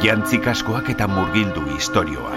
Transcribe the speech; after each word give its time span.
Jantzik 0.00 0.46
askoak 0.48 0.86
eta 0.88 1.04
murgildu 1.04 1.60
istorioa. 1.76 2.30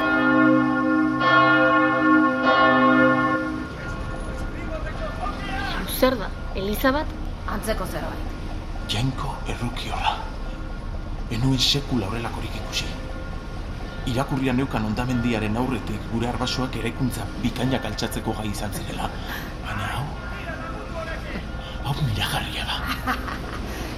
Zer 5.88 6.18
da, 6.20 6.28
Eliza 6.60 6.92
bat? 6.92 7.14
Antzeko 7.56 7.88
zerbait. 7.88 8.34
Jainko 8.92 9.32
errukiora. 9.54 10.18
Enuen 11.38 11.64
sekula 11.70 12.12
horrelakorik 12.12 12.60
ikusi. 12.60 12.90
Irakurria 14.12 14.52
neukan 14.60 14.92
ondamendiaren 14.92 15.56
aurretik 15.64 16.12
gure 16.12 16.28
arbasoak 16.34 16.76
eraikuntza 16.84 17.30
bikainak 17.46 17.88
altxatzeko 17.94 18.36
gai 18.42 18.50
izan 18.52 18.76
zirela. 18.76 19.08
Baina 19.64 19.88
hau... 19.96 20.06
Hau 21.88 21.96
miragarria 22.02 22.68
da. 22.68 23.53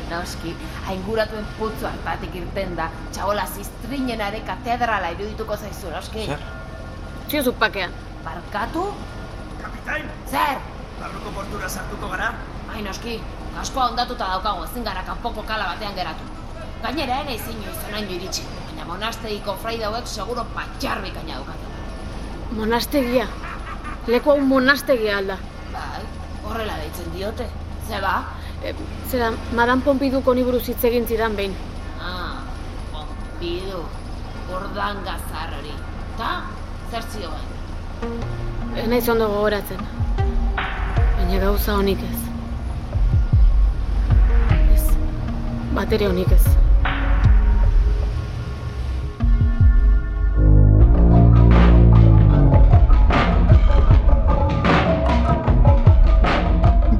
Noski, 0.09 0.53
hainguratuen 0.85 1.45
putzu 1.57 1.87
hartatik 1.89 2.35
irten 2.37 2.75
da, 2.77 2.89
txabola 3.11 3.45
ziztrinenare 3.47 4.41
katedrala 4.45 5.09
irudituko 5.15 5.57
zaizu, 5.57 5.89
noski. 5.93 6.27
Zer? 6.29 6.43
Ziozu 7.29 7.53
pakean. 7.61 7.91
Barkatu? 8.25 8.85
Kapitain, 9.61 10.05
Zer? 10.29 10.61
barruko 10.99 11.31
portura 11.35 11.69
sartuko 11.69 12.07
gara? 12.11 12.29
Ai, 12.73 12.81
noski, 12.85 13.17
kaskoa 13.57 13.89
ondatuta 13.91 14.29
daukagu 14.35 14.63
ezin 14.69 14.83
gara 14.87 15.03
kanpoko 15.07 15.43
kala 15.43 15.65
batean 15.73 15.95
geratu. 15.97 16.29
Gainera 16.83 17.19
ere 17.23 17.35
ezin 17.35 17.57
inoiz 17.63 17.81
onaino 17.89 18.13
iritsi, 18.15 18.45
baina 18.67 18.85
monastegiko 18.85 19.57
fraide 19.63 19.85
hauek 19.89 20.07
seguro 20.07 20.45
patxar 20.55 21.01
bikaina 21.03 21.39
daukate. 21.39 21.73
Monastegia. 22.55 23.27
Leku 24.07 24.31
hau 24.31 24.39
monastegia 24.53 25.17
alda. 25.17 25.37
Bai, 25.73 26.03
horrela 26.45 26.77
deitzen 26.77 27.11
diote. 27.15 27.49
Ze 27.87 27.99
ba? 28.01 28.13
E, 28.65 28.73
zera, 29.11 29.31
Madame 29.53 29.81
Pompidou 29.85 30.33
ni 30.33 30.43
buruz 30.43 30.63
hitz 30.69 30.83
egin 30.89 31.05
zidan 31.05 31.35
behin. 31.37 31.53
Ah, 32.01 32.41
Pompidu, 32.93 33.83
urdan 34.55 35.03
gazar 35.05 35.53
hori. 35.59 35.75
Ta, 36.17 36.31
zer 36.89 37.05
zioen? 37.13 37.45
Ez 38.75 38.87
naiz 38.89 39.05
ondo 39.13 39.29
gogoratzen. 39.35 39.85
Baina 40.57 41.39
gauza 41.45 41.77
honik 41.77 42.01
ez. 42.09 42.19
Ez, 44.73 44.85
batere 45.77 46.09
honik 46.09 46.37
ez. 46.39 46.54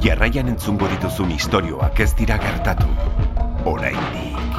Jarraian 0.06 0.46
entzungo 0.46 0.86
dituzun 0.86 1.32
istorioak 1.34 1.98
ez 2.04 2.12
dira 2.14 2.36
gertatu. 2.38 2.86
Oraindik. 3.66 4.58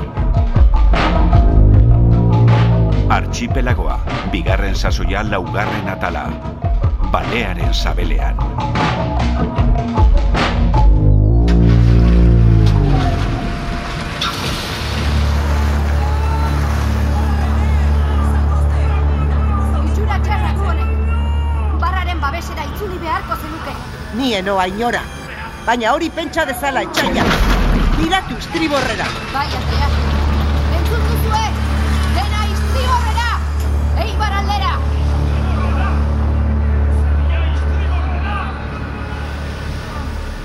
Archipelagoa, 3.17 3.95
bigarren 4.33 4.75
sasoia 4.75 5.21
laugarren 5.23 5.87
atala. 5.87 6.25
Balearen 7.13 7.71
sabelean. 7.71 8.35
Itxura 19.85 20.19
txarra 20.27 20.51
du 20.57 20.67
honek. 20.73 20.91
Barraren 21.85 22.19
babesera 22.25 22.67
itzuli 22.73 22.99
beharko 23.05 23.39
zenuke. 23.39 23.77
Ni 24.19 24.33
enoa 24.41 24.67
inora. 24.73 25.05
Baina 25.67 25.89
hori 25.91 26.07
pentsa 26.17 26.45
dezala 26.47 26.81
etxaila. 26.85 27.23
Biratu 27.97 28.37
istriborrera. 28.39 29.07
Bai, 29.33 29.47
atea. 29.57 29.89
Entzun 30.77 31.03
duzue! 31.09 31.41
Dena 32.15 32.45
iztri 32.53 32.85
horrera! 32.93 33.27
Eibar 34.05 34.37
aldera! 34.39 34.73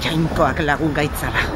Jainkoak 0.09 0.67
lagun 0.67 0.99
gaitzala. 0.99 1.47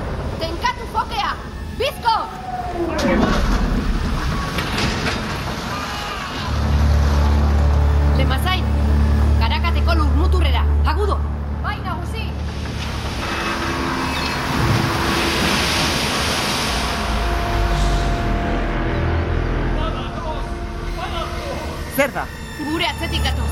Atzetik 23.06 23.22
datoz. 23.22 23.50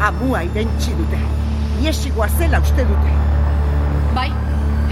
Amua 0.00 0.42
irentxi 0.44 0.94
dute. 0.96 1.18
Iesigoa 1.82 2.28
zela 2.28 2.60
uste 2.60 2.84
dute. 2.84 3.12
Bai, 4.14 4.30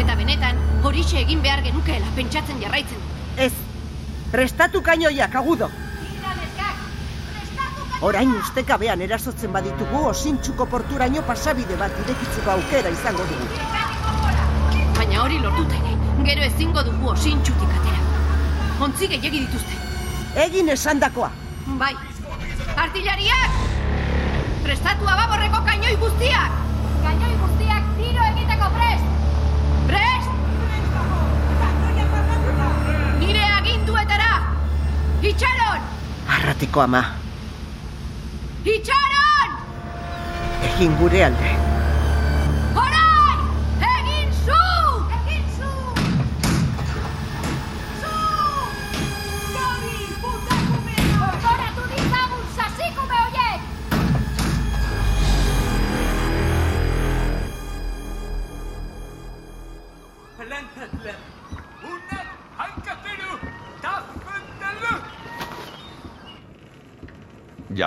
eta 0.00 0.16
benetan, 0.16 0.58
horixe 0.84 1.18
egin 1.20 1.42
behar 1.42 1.62
genukeela 1.62 2.06
pentsatzen 2.16 2.60
jarraitzen. 2.62 3.02
Ez. 3.36 3.52
Prestatu 4.32 4.82
kainoiak 4.82 5.34
agudo. 5.34 5.70
Orain 8.06 8.32
ustekabean 8.36 9.00
erasotzen 9.00 9.52
baditugu 9.52 10.02
osintxuko 10.10 10.66
porturaino 10.72 11.22
pasabide 11.28 11.76
bat 11.80 11.94
irekitzeko 12.04 12.50
aukera 12.56 12.92
izango 12.92 13.24
dugu. 13.30 13.46
Baina 14.98 15.22
hori 15.22 15.38
lortuta 15.40 15.78
ere, 15.78 15.94
gero 16.26 16.44
ezingo 16.44 16.82
dugu 16.84 17.14
osintxutik 17.14 17.72
atera. 17.78 18.02
Ontzi 18.84 19.08
gehiagi 19.08 19.46
dituzte. 19.46 19.80
Egin 20.44 20.68
esandakoa. 20.68 21.30
Bai, 21.80 21.94
artillariak! 22.86 23.50
Prestatu 24.62 25.08
ababorreko 25.10 25.58
kainoi 25.66 25.96
guztiak! 26.02 26.54
Kainoi 27.02 27.34
guztiak 27.42 27.90
tiro 27.98 28.26
egiteko 28.30 28.70
prest! 28.76 29.06
Prest! 29.90 30.30
Nire 33.22 33.44
aginduetara! 33.58 34.32
Itxaron! 35.32 35.92
Arratiko 36.38 36.86
ama. 36.86 37.04
Itxaron! 38.76 39.56
Egin 40.70 40.98
gure 41.02 41.24
alde. 41.30 41.65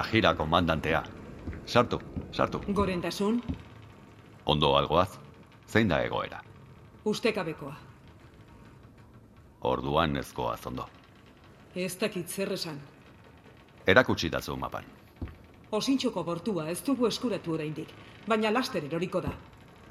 Jajira 0.10 0.34
komandantea. 0.36 1.04
Sartu, 1.66 2.00
sartu. 2.32 2.60
Gorentasun, 2.74 3.44
Ondo 4.46 4.76
algoaz. 4.78 5.20
Zein 5.68 5.88
da 5.90 6.00
egoera? 6.04 6.40
ustekabekoa. 7.06 7.76
Orduan 9.62 10.16
ezkoaz 10.18 10.66
ondo. 10.68 10.86
Ez 11.76 11.96
dakit 12.02 12.28
zer 12.30 12.52
esan. 12.54 12.80
Erakutsi 13.88 14.30
dazu 14.32 14.56
mapan. 14.58 14.84
Osintxoko 15.72 16.24
bortua 16.24 16.68
ez 16.70 16.82
dugu 16.86 17.08
eskuratu 17.08 17.54
oraindik, 17.54 17.90
baina 18.28 18.52
laster 18.54 18.84
eroriko 18.86 19.22
da. 19.22 19.32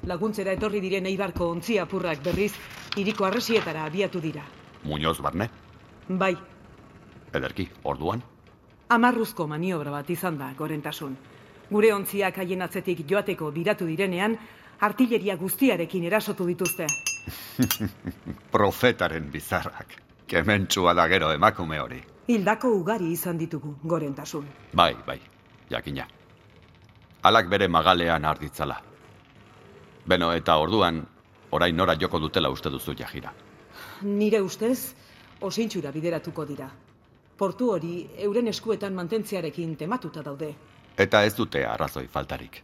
Laguntzera 0.07 0.51
etorri 0.51 0.81
diren 0.81 1.05
eibarko 1.05 1.47
ontzi 1.51 1.79
apurrak 1.79 2.23
berriz, 2.23 2.51
hiriko 2.97 3.25
arresietara 3.25 3.85
abiatu 3.85 4.19
dira. 4.21 4.43
Muñoz 4.83 5.19
barne? 5.21 5.49
Bai, 6.09 6.35
Ederki, 7.33 7.69
orduan? 7.83 8.23
Amarruzko 8.89 9.47
maniobra 9.47 9.91
bat 9.91 10.09
izan 10.09 10.37
da, 10.37 10.51
gorentasun. 10.57 11.15
Gure 11.69 11.93
ontziak 11.93 12.39
haien 12.41 12.61
atzetik 12.65 13.05
joateko 13.09 13.51
biratu 13.53 13.85
direnean, 13.85 14.35
artilleria 14.81 15.35
guztiarekin 15.37 16.03
erasotu 16.09 16.47
dituzte. 16.49 16.87
Profetaren 18.55 19.29
bizarrak. 19.31 19.93
Kementsua 20.29 20.93
da 20.93 21.07
gero 21.09 21.31
emakume 21.33 21.79
hori. 21.81 21.99
Hildako 22.29 22.73
ugari 22.77 23.11
izan 23.11 23.37
ditugu, 23.37 23.75
gorentasun. 23.83 24.45
Bai, 24.73 24.93
bai, 25.05 25.19
jakina. 25.69 26.05
Alak 27.23 27.49
bere 27.49 27.67
magalean 27.67 28.25
arditzala. 28.25 28.77
Beno, 30.09 30.31
eta 30.33 30.57
orduan, 30.57 31.01
orain 31.51 31.75
nora 31.75 31.95
joko 31.99 32.19
dutela 32.19 32.49
uste 32.49 32.69
duzu 32.69 32.95
jajira. 32.97 33.33
Nire 34.01 34.41
ustez, 34.41 34.93
osintxura 35.41 35.91
bideratuko 35.91 36.45
dira. 36.45 36.69
Portu 37.39 37.69
hori 37.71 37.93
euren 38.27 38.51
eskuetan 38.51 38.93
mantentziarekin 38.93 39.77
tematuta 39.79 40.23
daude. 40.25 40.49
Eta 40.99 41.21
ez 41.23 41.33
dute 41.37 41.61
arrazoi 41.65 42.07
faltarik. 42.11 42.61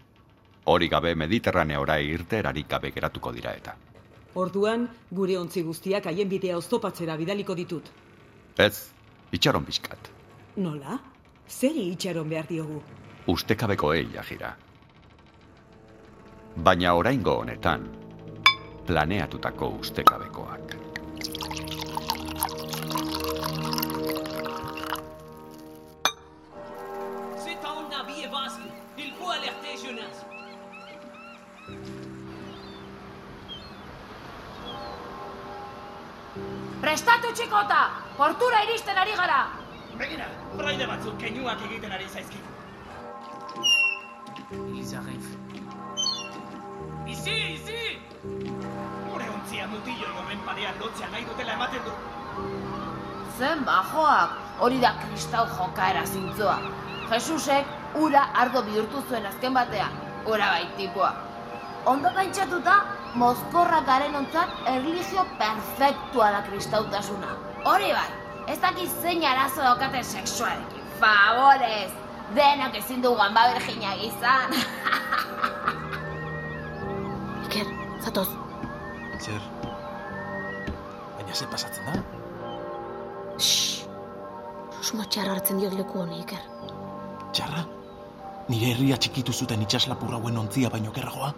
Hori 0.65 0.89
gabe 0.91 1.13
mediterraneora 1.15 1.95
irterarik 2.03 2.67
gabe 2.73 2.91
geratuko 2.91 3.31
dira 3.31 3.53
eta. 3.55 3.75
Orduan, 4.35 4.89
gure 5.15 5.37
ontzi 5.39 5.63
guztiak 5.63 6.09
haien 6.11 6.27
bidea 6.29 6.57
oztopatzera 6.59 7.15
bidaliko 7.15 7.55
ditut. 7.55 7.87
Ez, 8.57 8.91
itxaron 9.31 9.63
pixkat. 9.63 10.11
Nola? 10.57 10.99
Zeri 11.47 11.87
itxaron 11.93 12.27
behar 12.29 12.49
diogu? 12.51 12.81
Ustekabekoei 13.31 14.09
jajira. 14.17 14.55
Baina 16.67 16.93
oraingo 16.99 17.37
honetan, 17.45 17.87
planeatutako 18.87 19.71
ustekabekoak. 19.79 20.74
Prestatu 37.35 37.51
txikota! 37.51 37.79
Portura 38.15 38.61
iristen 38.63 38.97
ari 38.97 39.11
gara! 39.11 39.49
Begira, 39.99 40.25
fraide 40.55 40.85
batzuk 40.87 41.17
keinuak 41.19 41.59
egiten 41.67 41.91
ari 41.91 42.07
zaizkit. 42.07 42.39
Ils 44.71 44.93
arrivent. 44.95 45.35
Ici, 47.05 47.35
ici 47.55 47.99
Gure 48.23 49.27
ontzia 49.33 49.67
mutillo 49.67 50.13
horren 50.15 50.39
parean 50.47 50.79
lotzea 50.79 51.09
nahi 51.11 51.25
dutela 51.27 51.57
ematen 51.57 51.83
du. 51.83 51.91
Zen 53.37 53.65
bajoak, 53.67 54.39
hori 54.59 54.79
da 54.79 54.93
kristau 55.01 55.45
jokaera 55.57 56.05
zintzoa. 56.05 56.57
Jesusek 57.11 57.65
ura 57.95 58.29
ardo 58.33 58.63
bihurtu 58.63 59.03
zuen 59.09 59.25
azken 59.25 59.53
batean, 59.53 59.91
ura 60.25 60.53
bai 60.55 60.69
tipua. 60.77 61.11
Ondo 61.85 62.15
pentsatuta, 62.15 62.79
mozkorra 63.15 63.79
garen 63.87 64.15
ontzat 64.15 64.49
erlijio 64.67 65.25
perfektua 65.39 66.31
da 66.35 66.41
kristautasuna. 66.49 67.27
Hori 67.65 67.91
bai, 67.95 68.09
ez 68.51 68.59
dakiz 68.61 68.91
zein 69.01 69.23
arazo 69.25 69.61
daukate 69.63 70.03
sexuarekin. 70.03 70.83
Favorez, 70.99 71.91
denok 72.35 72.75
ezin 72.81 73.01
dugu 73.03 73.17
gamba 73.21 73.41
berginak 73.53 73.99
izan. 74.09 74.49
Iker, 77.47 77.67
zatoz. 78.03 78.29
Zer? 79.19 79.41
Baina 81.15 81.33
ze 81.33 81.45
pasatzen 81.51 81.83
da? 81.87 81.93
Shhh. 83.39 83.87
Susmo 84.81 85.03
txarra 85.07 85.31
hartzen 85.37 85.57
diot 85.63 85.75
leku 85.79 85.95
honi, 86.03 86.17
Iker. 86.25 86.43
Txarra? 87.31 87.61
Nire 88.51 88.67
herria 88.75 88.97
txikitu 89.01 89.31
zuten 89.33 89.63
itxaslapurra 89.65 90.15
hauen 90.19 90.37
ontzia 90.37 90.69
baino 90.69 90.91
kerragoa? 90.93 91.31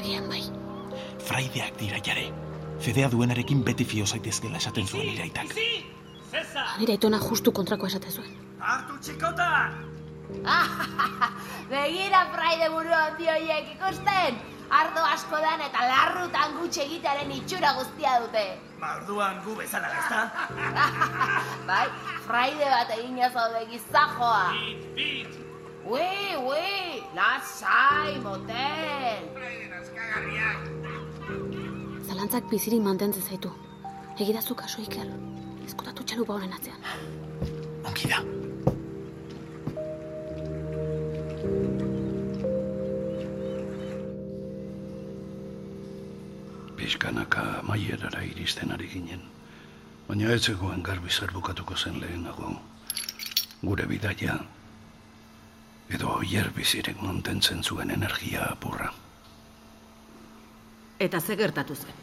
Agian 0.00 0.28
bai. 0.32 0.40
Fraideak 1.28 1.76
dira 1.76 2.00
jare. 2.00 2.30
Fedea 2.80 3.10
duenarekin 3.12 3.60
beti 3.64 3.84
fio 3.84 4.06
zaitezkela 4.06 4.56
esaten 4.56 4.86
zuen 4.88 5.10
nire 5.10 5.26
aitak. 5.26 5.50
Izi! 5.52 5.84
Zeza! 6.30 6.64
Nire 6.80 6.96
aitona 6.96 7.18
justu 7.20 7.52
kontrakoa 7.52 7.90
esate 7.92 8.12
zuen. 8.14 8.30
Hartu 8.60 8.96
txikota! 9.04 9.48
Begira 11.72 12.22
fraide 12.32 12.70
buru 12.72 12.94
handi 12.96 13.28
horiek 13.34 13.74
ikusten! 13.74 14.40
Ardo 14.70 15.02
asko 15.02 15.42
dan 15.42 15.64
eta 15.66 15.84
larrutan 15.90 16.56
gutxi 16.60 16.84
egitearen 16.86 17.32
itxura 17.36 17.74
guztia 17.76 18.14
dute. 18.22 18.44
Ba, 18.80 18.94
orduan 19.00 19.42
gu 19.44 19.56
bezala, 19.58 19.90
ezta? 19.98 20.22
bai, 21.68 21.84
fraide 22.28 22.72
bat 22.78 22.96
egin 22.96 23.20
zaude 23.34 23.66
gizajoa. 23.74 24.42
Bit, 24.56 24.90
bit! 24.94 25.49
Ui, 25.86 26.36
ui, 26.36 27.02
lasai, 27.14 28.18
motel. 28.20 29.24
Zalantzak 32.06 32.44
bizirik 32.50 32.82
mantentzen 32.84 33.22
zaitu. 33.22 33.50
Egidazu 34.20 34.54
kaso, 34.54 34.82
Iker. 34.84 35.08
Ezkutatu 35.64 36.04
txalupa 36.04 36.36
honen 36.36 36.52
atzean. 36.52 36.84
Ongi 37.88 38.10
da. 38.12 38.20
Pixkanaka 46.76 47.62
maierara 47.64 48.22
iristen 48.28 48.76
ari 48.76 48.92
ginen. 48.92 49.24
Baina 50.08 50.32
ez 50.36 50.42
zegoen 50.44 50.82
garbi 50.82 51.08
zer 51.08 51.32
bukatuko 51.32 51.76
zen 51.76 52.00
lehenago. 52.00 52.56
Gure 53.62 53.86
bidaia 53.86 54.40
edo 55.90 56.20
hier 56.22 56.50
bizirik 56.56 57.00
mantentzen 57.02 57.62
zuen 57.64 57.90
energia 57.90 58.46
apurra. 58.50 58.92
Eta 60.98 61.20
ze 61.20 61.36
gertatu 61.36 61.74
zen? 61.74 61.98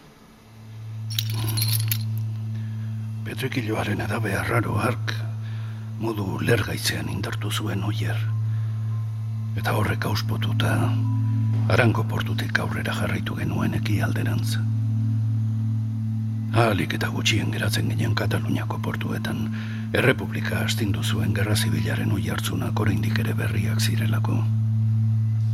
Petrikiloaren 3.23 4.01
edabe 4.01 4.33
arraro 4.37 4.77
hark 4.81 5.13
modu 5.99 6.39
lergaitzean 6.41 7.09
indartu 7.09 7.51
zuen 7.51 7.83
oier. 7.83 8.17
Eta 9.57 9.73
horrek 9.73 10.05
auspotuta 10.05 10.73
arango 11.73 12.03
portutik 12.03 12.59
aurrera 12.59 12.93
jarraitu 12.93 13.35
genuen 13.35 13.73
ekialderantz. 13.79 14.57
Ahalik 16.53 16.93
eta 16.97 17.09
gutxien 17.13 17.51
geratzen 17.51 17.89
ginen 17.91 18.15
Kataluniako 18.15 18.79
portuetan, 18.81 19.49
Errepublika 19.95 20.65
astindu 20.65 20.99
zuen 21.03 21.31
gerra 21.35 21.55
zibilaren 21.55 22.11
oi 22.11 22.25
hartzunak 22.27 22.79
oraindik 22.83 23.19
ere 23.23 23.33
berriak 23.33 23.79
zirelako. 23.79 24.35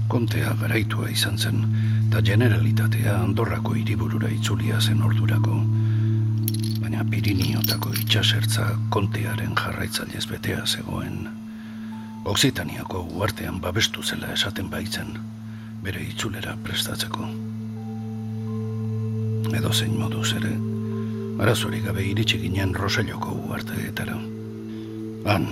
Kontea 0.09 0.55
garaitua 0.57 1.09
izan 1.13 1.37
zen, 1.37 1.59
eta 2.07 2.21
generalitatea 2.25 3.13
Andorrako 3.19 3.75
hiriburura 3.77 4.31
itzulia 4.33 4.81
zen 4.81 5.05
ordurako. 5.05 5.59
Baina 6.81 7.05
Piriniotako 7.11 7.93
itxasertza 8.01 8.67
kontearen 8.89 9.53
jarraitzailez 9.53 10.25
betea 10.31 10.65
zegoen. 10.65 11.29
Oksitaniako 12.25 13.05
uartean 13.13 13.61
babestu 13.61 14.01
zela 14.01 14.33
esaten 14.33 14.69
baitzen, 14.69 15.13
bere 15.83 16.01
itzulera 16.09 16.57
prestatzeko. 16.63 17.29
Edo 19.53 19.73
zein 19.73 19.99
moduz 19.99 20.31
ere, 20.33 20.55
arazorik 21.43 21.83
gabe 21.83 22.03
iritsi 22.07 22.37
ginen 22.39 22.71
Roselloko 22.75 23.33
uarteetara. 23.49 24.15
Han, 25.27 25.47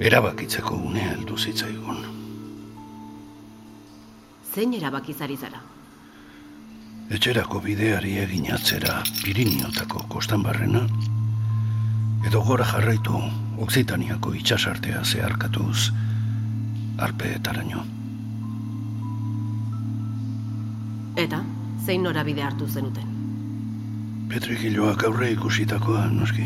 erabakitzeko 0.00 0.78
unea 0.88 1.10
heldu 1.10 1.36
zitzaigun. 1.36 2.00
Zein 4.54 4.72
erabakizari 4.78 5.36
zara? 5.36 5.60
Etxerako 7.12 7.60
bideari 7.60 8.16
egin 8.22 8.48
atzera 8.56 9.02
Piriniotako 9.20 10.06
kostan 10.08 10.46
barrena, 10.46 10.86
edo 12.24 12.40
gora 12.48 12.64
jarraitu 12.72 13.20
Oksitaniako 13.64 14.32
itxasartea 14.40 15.04
zeharkatuz 15.04 15.90
arpeetaraino. 17.04 17.84
Eta, 21.20 21.44
zein 21.84 22.08
norabide 22.08 22.42
hartu 22.42 22.66
zenuten? 22.66 23.13
Petrikiloak 24.34 25.04
aurre 25.06 25.28
ikusitakoa, 25.30 26.08
noski, 26.10 26.42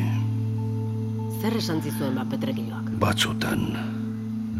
Zer 1.40 1.54
esan 1.57 1.78
zizuen 1.80 2.18
ba 2.18 2.25
petrekiloak? 2.28 2.90
batzutan, 3.00 3.62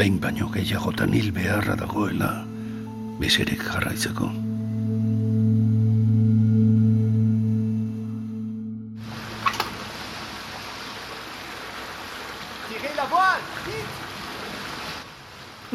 behin 0.01 0.17
baino 0.23 0.49
gehiagotan 0.55 1.13
hil 1.13 1.29
beharra 1.37 1.75
dagoela, 1.77 2.31
bizirik 3.21 3.61
jarraitzeko. 3.67 4.31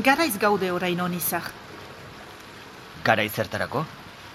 Garaiz 0.04 0.34
gaude 0.42 0.72
orain 0.74 1.00
hon 1.00 1.14
izar. 1.14 1.46
Gara 3.06 3.24
izertarako? 3.24 3.86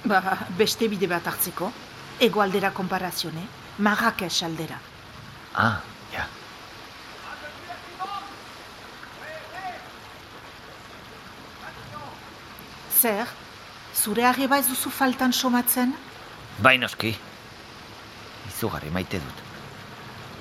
Ba, 0.06 0.22
beste 0.56 0.86
bide 0.88 1.10
bat 1.10 1.26
hartzeko. 1.26 1.72
Egoaldera 2.20 2.72
konparazione, 2.72 3.46
Marrakes 3.78 4.42
aldera. 4.42 4.80
Ah, 5.54 5.80
ja. 6.12 6.26
Zer, 12.98 13.26
zure 13.94 14.26
arreba 14.26 14.58
ez 14.58 14.66
duzu 14.66 14.90
faltan 14.90 15.32
somatzen? 15.32 15.94
Bai 16.58 16.74
noski. 16.82 17.14
Izugarri 18.50 18.90
maite 18.90 19.22
dut. 19.22 19.46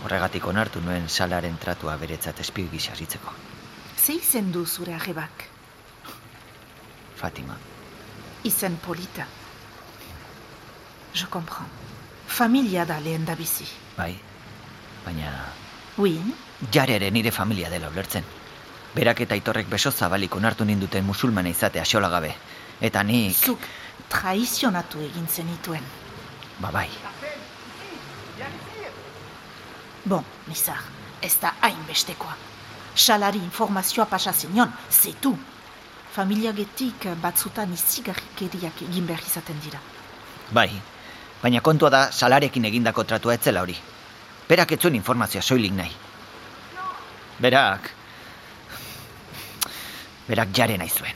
Horregatik 0.03 0.45
onartu 0.49 0.81
nuen 0.81 1.05
salaren 1.09 1.57
tratua 1.61 1.97
beretzat 2.01 2.39
espiu 2.41 2.71
gisa 2.73 2.97
aritzeko. 2.97 3.33
Ze 3.97 4.17
izen 4.17 4.51
du 4.51 4.65
zure 4.65 4.95
arrebak? 4.97 5.45
Fatima. 7.17 7.57
Izen 8.43 8.77
polita. 8.81 9.25
Je 11.17 11.25
comprends. 11.25 11.65
Familia 12.27 12.85
da 12.85 12.99
lehen 12.99 13.25
da 13.25 13.35
bizi. 13.35 13.65
Bai. 13.97 14.13
Baina 15.05 15.31
Oui, 15.97 16.19
jare 16.71 16.93
ere 16.95 17.09
nire 17.09 17.31
familia 17.31 17.69
dela 17.69 17.89
ulertzen. 17.89 18.23
Berak 18.93 19.23
eta 19.25 19.35
itorrek 19.39 19.69
beso 19.69 19.91
zabalik 19.91 20.35
onartu 20.35 20.65
ninduten 20.65 21.05
musulmana 21.05 21.49
izatea 21.49 21.85
xola 21.85 22.09
gabe. 22.09 22.35
Eta 22.81 23.01
nik... 23.03 23.33
zuk 23.35 23.65
traizionatu 24.09 25.01
egin 25.01 25.25
zenituen. 25.27 25.87
Ba 26.59 26.71
bai. 26.71 26.89
Bon, 30.05 30.23
Nizar, 30.47 30.83
ez 31.21 31.33
da 31.41 31.55
hainbestekoa. 31.61 32.35
Salari 32.95 33.41
informazioa 33.41 34.05
pasa 34.05 34.33
zenion, 34.33 34.69
zetu. 34.91 35.33
Familiagetik 36.13 37.09
batzutan 37.21 37.73
izigarrikeriak 37.73 38.85
egin 38.85 39.09
behar 39.09 39.25
izaten 39.25 39.57
dira. 39.65 39.81
Bai, 40.53 40.69
baina 41.41 41.61
kontua 41.61 41.89
da 41.89 42.01
salarekin 42.11 42.65
egindako 42.65 43.03
tratua 43.03 43.33
etzela 43.37 43.61
hori. 43.61 43.75
Berak 44.49 44.71
ez 44.71 44.79
zuen 44.81 44.95
informazioa 44.95 45.41
soilik 45.41 45.73
nahi. 45.73 45.93
Berak... 47.39 47.91
Berak 50.27 50.49
jare 50.53 50.77
nahi 50.77 50.89
zuen. 50.89 51.15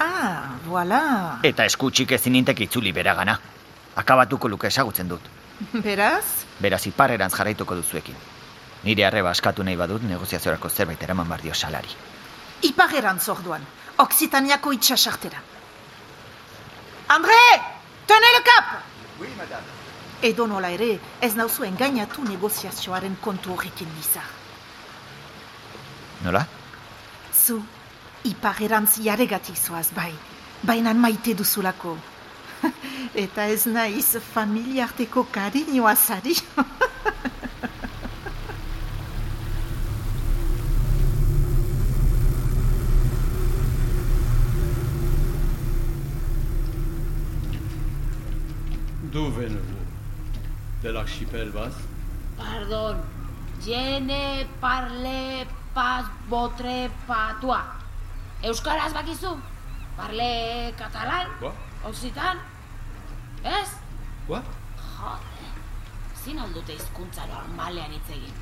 Ah, 0.00 0.58
voilà. 0.66 1.02
Eta 1.42 1.64
eskutxik 1.64 2.12
ezin 2.12 2.32
nintek 2.32 2.60
itzuli 2.66 2.92
beragana. 2.92 3.38
Akabatuko 3.96 4.48
luke 4.48 4.66
esagutzen 4.68 5.08
dut. 5.08 5.22
Beraz? 5.72 6.44
Beraz 6.60 6.84
iparrerantz 6.86 7.34
jarraituko 7.36 7.74
duzuekin. 7.78 8.14
Nire 8.84 9.06
arreba 9.06 9.30
askatu 9.30 9.64
nahi 9.64 9.76
badut 9.76 10.02
negoziaziorako 10.02 10.68
zerbait 10.68 11.02
eraman 11.02 11.28
bardio 11.28 11.54
salari. 11.54 11.88
Iparrerantz 12.62 13.28
orduan, 13.28 13.64
Oksitaniako 13.98 14.72
itxasartera. 14.72 15.40
André! 17.08 17.77
Tenez 18.08 18.32
le 18.36 18.42
cap! 18.42 18.66
Oui, 19.20 19.28
madame. 19.36 19.64
Edo 20.22 20.46
nola 20.48 20.70
ere, 20.74 20.98
ez 21.20 21.34
nauzu 21.36 21.66
engainatu 21.68 22.24
negoziazioaren 22.24 23.18
kontu 23.22 23.52
horrekin 23.52 23.90
nizar. 23.98 24.24
Nola? 26.24 26.42
Zu, 27.30 27.60
iparrerantz 28.26 28.96
jaregatik 29.04 29.60
zoaz 29.60 29.90
bai, 29.94 30.10
bainan 30.62 30.98
maite 30.98 31.36
duzulako. 31.38 31.98
Eta 33.24 33.46
ez 33.46 33.66
naiz 33.66 34.16
familiarteko 34.32 35.28
kariñoa 35.30 35.94
zari. 35.94 36.34
De 50.88 50.92
l'archipel 50.94 51.50
basque 51.50 51.84
Pardon, 52.38 52.96
je 53.60 54.00
ne 54.00 54.44
parle 54.58 55.44
pas 55.74 56.04
votre 56.30 56.88
patois. 57.06 57.66
Euskaraz 58.42 58.94
bakizu? 58.94 59.34
Parle 59.98 60.72
catalan? 60.78 61.26
Quoi 61.40 61.52
Occitan? 61.84 62.40
Ez? 63.44 63.74
Quoi 64.26 64.40
Jode, 64.94 65.50
zin 66.22 66.40
aldute 66.40 66.78
hizkuntza 66.78 67.28
normalean 67.34 67.92
hitz 67.92 68.14
egin. 68.16 68.40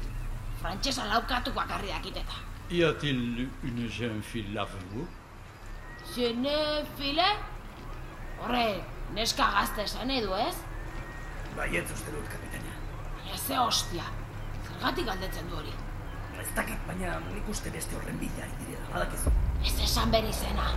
Frantsesa 0.62 1.09
laukatu 1.11 1.50
bakarri 1.50 1.91
dakiteta. 1.91 2.38
Y 2.71 2.85
a-t-il 2.85 3.49
une 3.65 3.88
jeune 3.88 4.23
fille 4.23 4.57
avec 4.57 4.87
vous 4.95 5.09
Je 6.15 6.31
ne 6.45 6.87
file? 6.97 7.26
Horre, 8.38 8.85
neska 9.19 9.50
gazte 9.59 9.83
esan 9.91 10.15
edu, 10.21 10.31
ez? 10.47 10.62
Baietz 11.57 11.89
uste 11.93 12.13
dut, 12.13 12.29
kapitaina. 12.29 12.73
Baina 13.17 13.39
ze 13.39 13.59
hostia, 13.59 14.05
zergatik 14.67 15.07
galdetzen 15.09 15.49
du 15.51 15.57
hori? 15.57 15.73
Ez 16.41 16.49
dakit, 16.57 16.81
baina 16.89 17.17
nik 17.31 17.49
uste 17.49 17.73
beste 17.73 17.97
horren 17.97 18.19
bila 18.21 18.49
direla, 18.61 18.89
badakizu. 18.93 19.33
Ez 19.65 19.75
esan 19.87 20.13
bere 20.13 20.29
izena. 20.29 20.69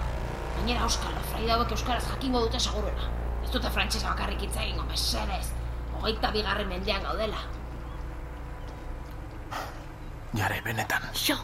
Gainera 0.56 0.86
Euskal 0.88 1.16
Fraide 1.32 1.52
hauek 1.56 1.72
Euskaraz 1.76 2.04
jakingo 2.08 2.42
dute 2.46 2.60
seguruena. 2.60 3.10
Ez 3.44 3.52
dute 3.52 3.72
frantsesa 3.76 4.14
bakarrik 4.14 4.44
hitz 4.48 4.56
egingo, 4.56 4.86
mesedez. 4.88 5.46
Hogeita 6.00 6.32
bigarren 6.36 6.70
mendean 6.72 7.04
gaudela. 7.04 7.44
Jare, 10.40 10.62
benetan. 10.64 11.10
Jo! 11.26 11.36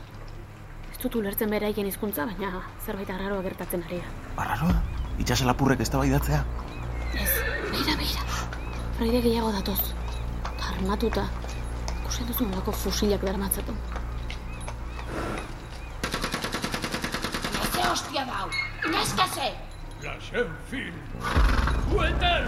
Ez 0.93 0.99
dut 1.01 1.15
ulertzen 1.19 1.51
beraien 1.51 1.91
hizkuntza, 1.91 2.27
baina 2.31 2.63
zerbait 2.85 3.09
arraroa 3.09 3.43
gertatzen 3.49 3.83
ari 3.87 3.99
da. 3.99 4.13
Barraroa? 4.39 4.79
Itxaselapurrek 5.19 5.83
ez 5.83 5.89
da 5.91 6.03
baidatzea? 6.03 6.45
Ez. 7.15 7.44
Fraide 8.95 9.19
gehiago 9.19 9.49
datoz. 9.51 9.81
Ta 10.45 10.69
armatuta. 10.71 11.25
Ikusten 11.97 12.29
duzu 12.29 12.45
nolako 12.47 12.71
fusilak 12.71 13.25
bermatzeko. 13.27 13.73
Ze 17.73 17.81
hostia 17.89 18.23
da 18.29 18.37
hau? 18.37 18.47
Neska 18.93 19.25
ze! 19.33 19.49
La 20.05 20.13
jeune 20.29 20.55
fille. 20.69 20.93
Walter! 21.91 22.47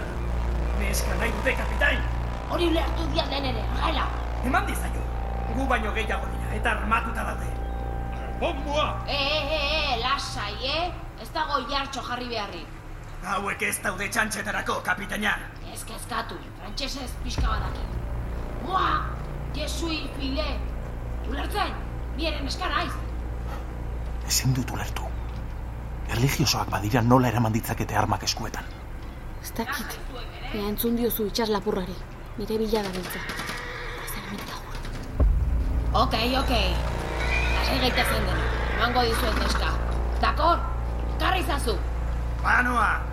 Neska 0.78 1.18
nahi 1.20 1.34
dute, 1.36 1.54
kapitain! 1.60 2.00
Hori 2.48 2.70
ulertu 2.72 3.10
dia 3.12 3.26
den 3.28 3.50
ere, 3.50 3.66
gela! 3.82 4.08
Eman 4.48 4.66
dizaio. 4.70 5.04
Gu 5.52 5.68
baino 5.68 5.92
gehiago 6.00 6.32
dira, 6.32 6.54
eta 6.62 6.74
armatuta 6.78 7.28
daude. 7.28 7.52
Bomboa! 8.40 8.88
E, 9.04 9.20
e, 9.20 9.44
e, 9.58 9.62
e, 9.92 10.00
lasai, 10.00 10.56
eh? 10.64 10.88
Ez 11.20 11.28
dago 11.36 11.60
jartxo 11.68 12.08
jarri 12.08 12.32
beharrik. 12.32 12.74
Hauek 13.36 13.68
ez 13.68 13.76
daude 13.84 14.08
txantxetarako, 14.08 14.80
kapitaina. 14.86 15.36
Ez 15.78 15.84
kezkatu, 15.86 16.34
frantsesez 16.58 17.10
pixka 17.22 17.46
badaki. 17.46 17.82
Moa, 18.66 18.86
jesui 19.54 19.98
file. 20.16 20.46
Ulertzen, 21.30 21.74
ni 22.16 22.26
ere 22.26 22.40
neska 22.42 22.66
naiz. 22.72 22.90
Ezin 24.26 24.56
dut 24.56 24.72
ulertu. 24.74 25.06
Erligiosoak 26.10 26.72
badira 26.72 27.02
nola 27.06 27.30
eraman 27.30 27.54
ditzakete 27.54 27.94
armak 28.00 28.26
eskuetan. 28.26 28.66
Ez 29.42 29.52
dakit. 29.60 29.94
Ea 30.50 30.64
entzun 30.64 30.98
diozu 30.98 31.28
itxas 31.30 31.52
lapurrari. 31.54 31.94
Nire 32.40 32.58
bila 32.58 32.82
da 32.82 32.90
biltza. 32.96 33.22
Ok, 35.92 36.16
ok. 36.40 36.56
Lasai 37.52 37.78
gaitezen 37.84 38.26
dena. 38.26 38.50
Emango 38.72 39.06
dizuet 39.12 39.38
neska. 39.44 39.70
Dakor? 40.26 40.58
Karri 41.22 41.46
zazu. 41.46 41.78
Banoa! 42.42 43.07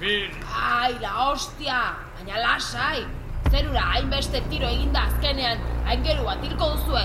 Jeune 0.00 0.30
fille. 0.30 0.30
Ai, 0.56 0.98
la 1.00 1.30
hostia! 1.30 1.96
Baina 2.16 2.40
lasai! 2.40 3.06
Zerura 3.50 3.82
hainbeste 3.92 4.40
tiro 4.48 4.68
eginda 4.68 5.02
azkenean, 5.08 5.58
aingeru 5.86 6.24
bat 6.24 6.42
hilko 6.44 6.68
duzue. 6.74 7.02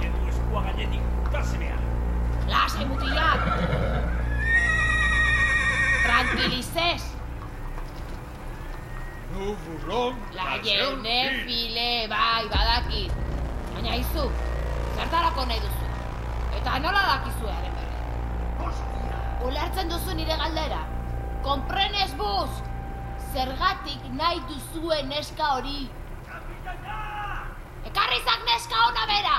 Kendu 0.00 0.28
eskua 0.28 0.62
gainetik, 0.66 1.02
tasmea. 1.32 1.78
Lasai 2.48 2.86
mutilak! 2.86 3.40
Tranquilizez! 6.04 7.02
Nous 9.34 9.54
voulons 9.64 10.14
La 10.34 10.58
jene 10.62 11.20
file, 11.46 12.08
bai, 12.08 12.44
badakit. 12.52 13.12
Baina 13.74 13.94
izu, 13.96 14.26
zertarako 14.96 15.46
nahi 15.46 15.60
duzu. 15.60 15.92
Eta 16.58 16.78
nola 16.84 17.04
dakizu 17.12 17.52
haren 17.54 17.78
berri. 17.78 18.74
Ulertzen 19.48 19.88
duzu 19.94 20.18
nire 20.18 20.36
galdera. 20.42 20.82
Komprenes 21.42 22.14
buz! 22.14 22.50
Zergatik 23.32 24.04
nahi 24.14 24.38
duzue 24.46 25.02
neska 25.08 25.48
hori. 25.56 25.88
Ekarrizak 27.88 28.44
neska 28.46 28.84
ona 28.88 29.06
bera! 29.10 29.36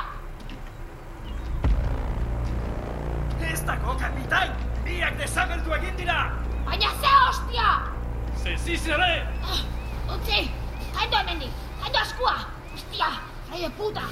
Ez 3.51 3.61
dago, 3.67 3.95
kapitain! 4.01 4.51
Biak 4.83 5.15
desagertu 5.21 5.75
egin 5.79 5.95
dira! 6.01 6.19
Baina 6.67 6.91
ze 6.99 7.15
hostia! 7.21 7.69
Zezi 8.43 8.77
zere! 8.77 9.11
Utzi! 10.11 10.51
Kaindo 10.93 11.17
hemendik! 11.17 11.51
Kaindo 11.81 11.99
askua! 12.03 12.35
Hostia! 12.73 13.11
Fraide 13.47 13.69
puta! 13.79 14.03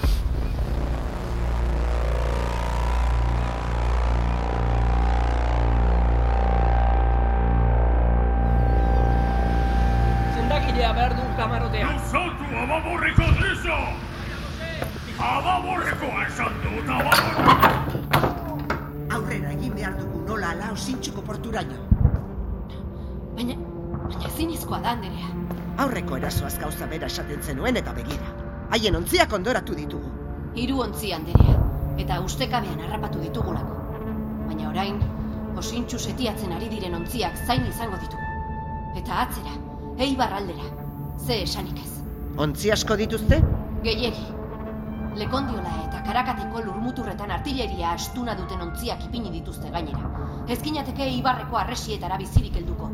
Porturaino. 21.51 21.75
Baina, 23.35 23.55
baina 24.07 24.29
zinizkoa 24.37 24.79
da, 24.81 24.91
Anderea. 24.95 25.29
Aurreko 25.83 26.17
erasoaz 26.17 26.57
gauza 26.59 26.87
bera 26.87 27.07
esaten 27.11 27.43
zenuen 27.43 27.77
eta 27.77 27.93
begira. 27.93 28.31
Haien 28.71 28.95
ontziak 28.95 29.33
ondoratu 29.33 29.75
ditugu. 29.75 30.11
Hiru 30.55 30.81
ontzi 30.85 31.13
Anderea, 31.13 31.55
eta 31.99 32.19
ustekabean 32.23 32.83
harrapatu 32.85 33.21
ditugulako. 33.23 33.79
Baina 34.47 34.69
orain, 34.69 34.99
osintxu 35.57 35.99
setiatzen 35.99 36.51
ari 36.57 36.69
diren 36.71 36.95
ontziak 37.01 37.39
zain 37.45 37.65
izango 37.67 37.99
ditugu. 38.03 38.27
Eta 39.01 39.23
atzera, 39.25 39.55
eibar 39.99 40.33
aldera, 40.39 40.67
ze 41.17 41.41
esanik 41.43 41.79
ez. 41.83 41.91
Ontzi 42.37 42.71
asko 42.71 42.95
dituzte? 42.99 43.41
Gehiegi. 43.83 44.40
Lekondiola 45.19 45.71
eta 45.87 45.99
karakateko 46.05 46.61
lurmuturretan 46.65 47.31
artilleria 47.35 47.91
astuna 47.97 48.35
duten 48.37 48.61
ontziak 48.63 49.03
ipini 49.09 49.31
dituzte 49.33 49.69
gainera. 49.73 50.07
Ezkinateke 50.55 51.07
ibarreko 51.17 51.59
arresietara 51.59 52.17
bizirik 52.21 52.55
helduko. 52.61 52.87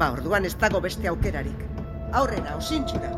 Ba, 0.00 0.10
orduan 0.12 0.44
ez 0.44 0.54
dago 0.60 0.80
beste 0.84 1.08
aukerarik. 1.08 1.64
Aurrera, 2.20 2.56
osintxura. 2.60 3.10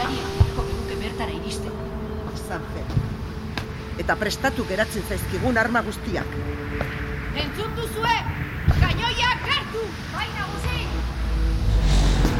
Gari 0.00 0.18
genuke 0.18 0.98
bertara 1.04 1.38
iristen. 1.38 1.78
Zanfe. 2.48 2.82
Eta 4.02 4.16
prestatu 4.18 4.66
geratzen 4.66 5.06
zaizkigun 5.06 5.58
arma 5.62 5.84
guztiak. 5.86 6.34
Entzun 7.44 7.76
duzue! 7.78 8.16
Kainoiak 8.80 9.46
gertu! 9.46 9.86
Bai 10.16 10.26
nagusi! 10.34 10.82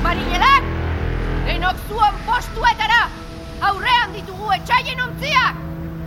Marinelak! 0.02 0.70
Denok 1.61 1.81
zuen 1.93 2.14
postuetara! 2.25 3.00
Aurrean 3.69 4.14
ditugu 4.17 4.49
etxaien 4.55 5.02
ontziak! 5.05 5.59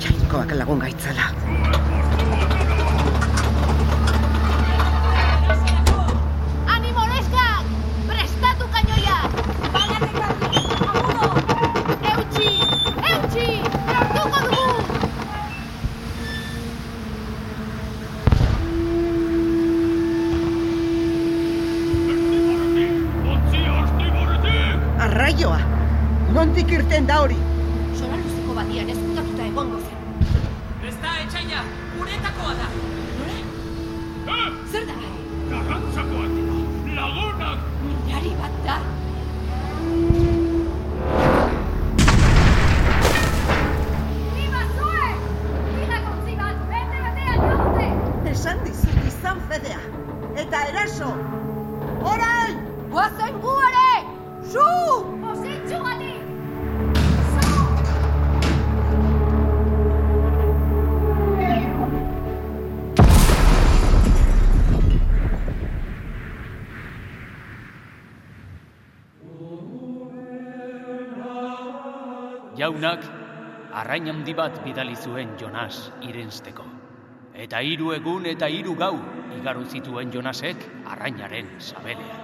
Jainkoak 0.02 0.56
lagun 0.58 0.82
gaitzala. 0.82 1.30
Nondik 26.94 27.40
irten 27.40 27.53
bat 74.34 74.60
bidali 74.66 74.96
zuen 74.96 75.36
Jonas 75.40 75.92
irensteko. 76.02 76.66
Eta 77.34 77.62
hiru 77.66 77.94
egun 77.96 78.26
eta 78.30 78.50
hiru 78.50 78.76
gau 78.78 78.94
igaru 79.38 79.66
zituen 79.66 80.12
Jonasek 80.14 80.60
arrainaren 80.86 81.50
sabelean. 81.60 82.22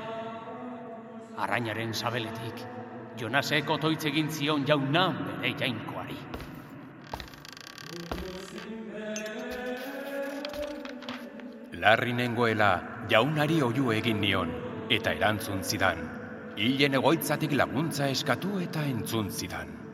Arrainaren 1.39 1.93
sabeletik, 1.93 2.61
Jonasek 3.17 3.69
otoitz 3.69 4.03
egin 4.11 4.29
zion 4.29 4.65
jauna 4.67 5.07
bere 5.17 5.53
jainkoari. 5.57 6.19
Larri 11.79 12.13
nengoela 12.13 12.71
jaunari 13.09 13.61
oiu 13.63 13.91
egin 13.95 14.19
nion, 14.21 14.51
eta 14.91 15.13
erantzun 15.15 15.63
zidan. 15.63 16.01
Hilen 16.59 16.97
egoitzatik 16.99 17.53
laguntza 17.55 18.09
eskatu 18.11 18.59
eta 18.59 18.83
entzun 18.83 19.31
zidan. 19.31 19.88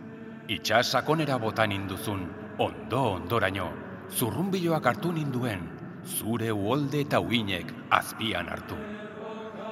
Itxas 0.45 0.91
sakonera 0.93 1.39
botan 1.41 1.71
induzun, 1.73 2.19
ondo 2.61 2.99
ondoraino, 3.15 3.71
zurrunbiloak 4.13 4.85
hartu 4.85 5.09
ninduen, 5.11 5.63
zure 6.05 6.51
uolde 6.53 7.01
eta 7.01 7.17
uinek 7.19 7.71
azpian 7.89 8.51
hartu. 8.53 8.77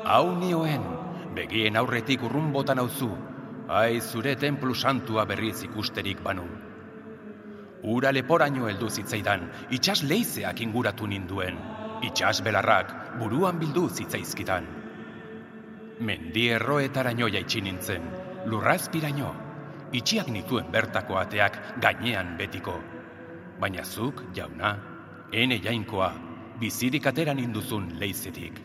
Hau 0.09 0.33
nioen, 0.39 0.87
begien 1.37 1.77
aurretik 1.77 2.25
urrun 2.25 2.49
botan 2.55 2.81
auzu, 2.81 3.11
ai 3.69 4.01
zure 4.01 4.33
templu 4.35 4.73
santua 4.73 5.27
berriz 5.29 5.61
ikusterik 5.69 6.25
banu. 6.25 6.47
Ura 7.93 8.09
leporaino 8.11 8.65
heldu 8.65 8.89
zitzaidan, 8.89 9.45
itxas 9.69 10.01
leizeak 10.09 10.65
inguratu 10.65 11.05
ninduen, 11.05 11.61
itxas 12.01 12.41
belarrak 12.41 13.19
buruan 13.21 13.61
bildu 13.61 13.89
zitzaizkidan. 13.89 14.65
Mendi 16.01 16.49
erroetaraino 16.49 17.29
jaitsi 17.29 17.61
nintzen, 17.61 18.09
lurrazpiraino, 18.49 19.33
itxiak 19.93 20.27
nituen 20.33 20.71
bertako 20.73 21.17
ateak 21.21 21.79
gainean 21.81 22.35
betiko. 22.37 22.79
Baina 23.59 23.83
zuk, 23.85 24.23
jauna, 24.35 24.73
ene 25.31 25.59
jainkoa, 25.61 26.11
bizirik 26.59 27.07
atera 27.07 27.33
ninduzun 27.33 27.93
leizetik. 27.99 28.59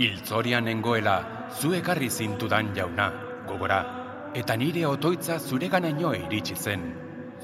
Hiltzorian 0.00 0.64
nengoela, 0.64 1.16
zu 1.60 1.74
ekarri 1.76 2.08
zintudan 2.10 2.72
jauna, 2.74 3.10
gogora, 3.46 3.80
eta 4.34 4.56
nire 4.56 4.86
otoitza 4.86 5.38
zure 5.38 5.68
ganaino 5.68 6.14
iritsi 6.16 6.56
zen, 6.56 6.86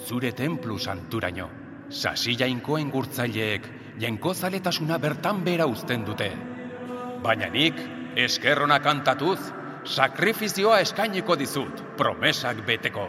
zure 0.07 0.33
templu 0.33 0.79
santuraino. 0.79 1.51
Sasi 1.91 2.35
jainkoen 2.35 2.89
gurtzaileek, 2.91 3.69
jainkozaletasuna 4.01 4.99
bertan 4.99 5.45
bera 5.45 5.67
uzten 5.71 6.05
dute. 6.05 6.31
Baina 7.23 7.51
nik, 7.53 7.79
eskerrona 8.17 8.81
kantatuz, 8.83 9.39
sakrifizioa 9.87 10.81
eskainiko 10.85 11.37
dizut, 11.39 11.83
promesak 11.97 12.63
beteko. 12.67 13.09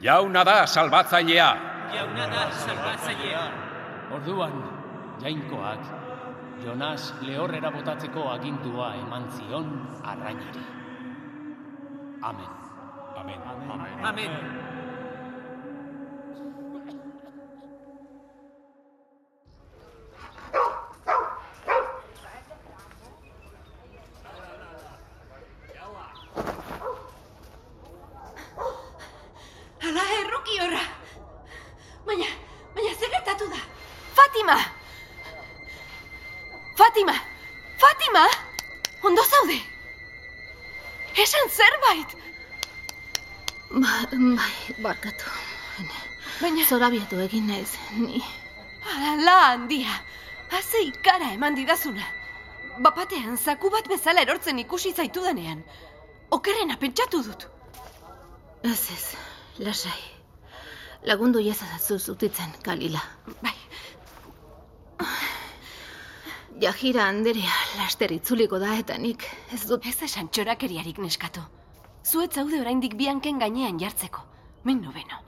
Jauna 0.00 0.44
da 0.44 0.66
salbatzailea, 0.66 1.48
Jauna 1.94 2.26
da 2.28 2.50
salbatzailea. 2.52 3.42
Orduan, 4.14 4.52
jainkoak, 5.22 5.80
Jonas 6.64 7.12
lehorrera 7.22 7.70
botatzeko 7.70 8.28
agindua 8.32 8.94
eman 8.98 9.30
zion 9.30 9.68
arrainari. 10.02 10.64
Amen. 12.22 12.50
Amen. 13.16 13.40
Amen. 13.46 14.04
Amen. 14.04 14.30
Ala 14.32 14.77
Fatima! 36.88 37.14
Fatima! 37.76 38.26
Ondo 39.02 39.22
zaude? 39.22 39.60
Esan 41.22 41.48
zerbait! 41.48 42.16
Ba, 43.70 43.92
bai, 44.38 44.76
barkatu. 44.82 45.28
Baina... 46.40 46.64
Zorabiatu 46.64 47.20
egin 47.26 47.44
naiz, 47.52 47.74
ni. 47.92 48.22
Ala 48.94 49.36
handia! 49.50 49.98
Haze 50.48 50.80
ikara 50.86 51.28
eman 51.34 51.58
didazuna. 51.60 52.08
Bapatean 52.80 53.36
zaku 53.36 53.68
bat 53.76 53.92
bezala 53.92 54.24
erortzen 54.24 54.64
ikusi 54.64 54.94
zaitudanean. 54.96 55.60
Okerrena 56.30 56.80
pentsatu 56.80 57.20
dut. 57.28 57.48
Ez 58.64 58.80
ez, 58.96 59.04
lasai. 59.58 60.00
Lagundu 61.04 61.44
iezadazu 61.44 61.98
zutitzen, 61.98 62.56
Kalila. 62.64 63.04
Bai. 63.44 63.58
Jahira 66.58 67.04
anderea 67.06 67.54
laster 67.78 68.10
itzuliko 68.10 68.58
da 68.58 68.72
eta 68.80 68.96
nik 68.98 69.22
ez 69.54 69.60
dut... 69.70 69.84
Ez 69.86 70.02
esan 70.02 70.26
txorakeriarik 70.26 70.96
neskatu. 70.98 71.42
Zuet 72.02 72.34
zaude 72.34 72.58
oraindik 72.58 72.96
bianken 72.98 73.38
gainean 73.38 73.78
jartzeko. 73.78 74.24
Min 74.64 74.80
nobeno. 74.82 75.20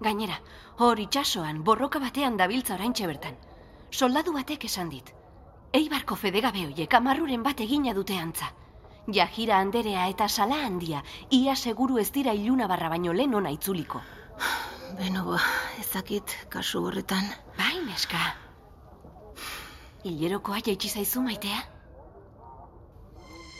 Gainera, 0.00 0.38
hor 0.78 1.02
itxasoan 1.02 1.60
borroka 1.64 2.00
batean 2.00 2.38
dabiltza 2.40 2.74
oraintxe 2.78 3.10
bertan. 3.10 3.36
Soldadu 3.90 4.32
batek 4.32 4.64
esan 4.70 4.88
dit. 4.94 5.12
Eibarko 5.76 6.16
fedegabe 6.16 6.64
hoiek 6.70 6.98
amarruren 7.00 7.44
bat 7.44 7.60
egina 7.60 7.92
dute 7.92 8.16
antza. 8.16 8.48
Jahira 9.12 9.60
anderea 9.60 10.08
eta 10.14 10.28
sala 10.28 10.62
handia, 10.70 11.04
ia 11.30 11.54
seguru 11.56 12.00
ez 12.00 12.08
dira 12.16 12.32
iluna 12.32 12.66
barra 12.66 12.88
baino 12.88 13.12
lehen 13.12 13.34
ona 13.34 13.52
itzuliko. 13.52 14.00
Beno 15.02 15.28
ba, 15.28 15.44
ezakit 15.84 16.38
kasu 16.48 16.86
horretan. 16.88 17.28
Bai, 17.60 17.76
neska. 17.84 18.45
Hilerokoa 20.04 20.58
jaitsi 20.66 20.88
zaizu 20.88 21.20
maitea? 21.22 21.58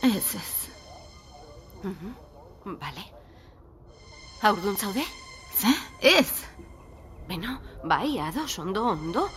Ez 0.02 0.34
ez. 0.34 0.52
Mhm, 1.82 2.12
Bale. 2.80 3.04
Haurdun 4.42 4.76
zaude? 4.76 5.04
Ze? 5.60 5.72
Ez. 6.00 6.30
Beno, 7.28 7.58
bai, 7.84 8.18
ados, 8.20 8.58
ondo, 8.58 8.84
ondo. 8.84 9.28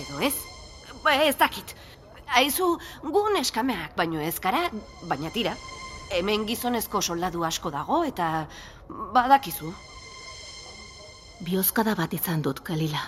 Edo 0.00 0.20
ez. 0.20 0.34
Ba, 1.04 1.12
ez 1.22 1.36
dakit. 1.36 1.74
Aizu, 2.26 2.78
gun 3.02 3.36
eskameak, 3.38 3.94
baino 3.96 4.20
ez 4.20 4.38
gara, 4.40 4.64
baina 5.06 5.30
tira. 5.30 5.54
Hemen 6.10 6.46
gizonezko 6.46 7.00
soldadu 7.02 7.44
asko 7.44 7.70
dago 7.70 8.02
eta 8.04 8.46
badakizu. 9.14 9.70
Biozkada 11.46 11.94
bat 11.94 12.12
izan 12.14 12.42
dut, 12.42 12.60
Kalila. 12.64 13.02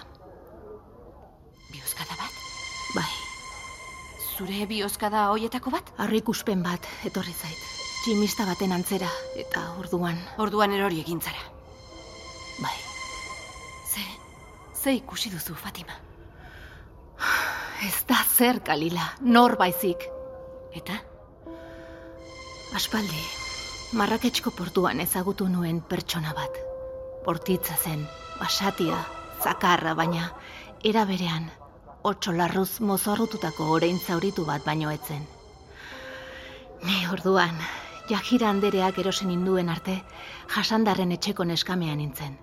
Zure 4.38 4.68
biozkada 4.70 5.24
hoietako 5.32 5.72
bat? 5.74 5.88
Arrikuspen 6.04 6.60
bat, 6.62 6.84
etorri 7.08 7.32
zait. 7.34 7.62
Tximista 8.04 8.44
baten 8.46 8.70
antzera, 8.70 9.08
eta 9.34 9.64
orduan... 9.80 10.20
Orduan 10.38 10.76
erori 10.76 11.00
egin 11.02 11.18
zara. 11.18 11.42
Bai. 12.62 12.76
Ze, 13.90 14.04
ze 14.78 14.94
ikusi 15.00 15.34
duzu, 15.34 15.58
Fatima? 15.58 15.98
Ez 17.82 18.04
da 18.06 18.22
zer, 18.22 18.62
Kalila, 18.62 19.10
nor 19.26 19.58
baizik. 19.58 20.06
Eta? 20.70 21.02
Aspaldi, 22.78 23.26
marraketxko 23.98 24.54
portuan 24.54 25.02
ezagutu 25.02 25.50
nuen 25.50 25.82
pertsona 25.82 26.30
bat. 26.38 26.62
Portitza 27.26 27.74
zen, 27.74 28.06
basatia, 28.38 29.02
zakarra, 29.42 29.98
baina 29.98 30.30
era 30.86 31.02
berean, 31.10 31.50
otso 32.08 32.32
larruz 32.32 32.80
mozorrututako 32.80 33.66
orain 33.76 33.98
zauritu 34.00 34.44
bat 34.48 34.64
baino 34.64 34.90
etzen. 34.90 35.26
Ni 36.84 37.00
orduan, 37.12 37.58
jajira 38.08 38.48
andereak 38.48 38.98
erosen 39.02 39.30
induen 39.34 39.68
arte, 39.68 39.98
jasandarren 40.54 41.12
etxeko 41.12 41.44
neskamea 41.50 41.96
nintzen. 41.98 42.38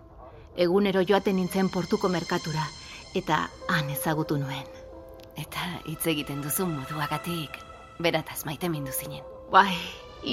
Egunero 0.65 1.01
joaten 1.09 1.39
nintzen 1.39 1.71
portuko 1.73 2.11
merkatura, 2.13 2.67
eta 3.15 3.39
han 3.67 3.89
ezagutu 3.89 4.37
nuen. 4.37 4.69
Eta 5.35 5.65
hitz 5.89 6.03
egiten 6.13 6.45
duzu 6.45 6.67
moduagatik, 6.69 7.57
berataz 7.99 8.43
maite 8.45 8.69
mindu 8.69 8.93
zinen. 8.93 9.25
Bai, 9.51 9.73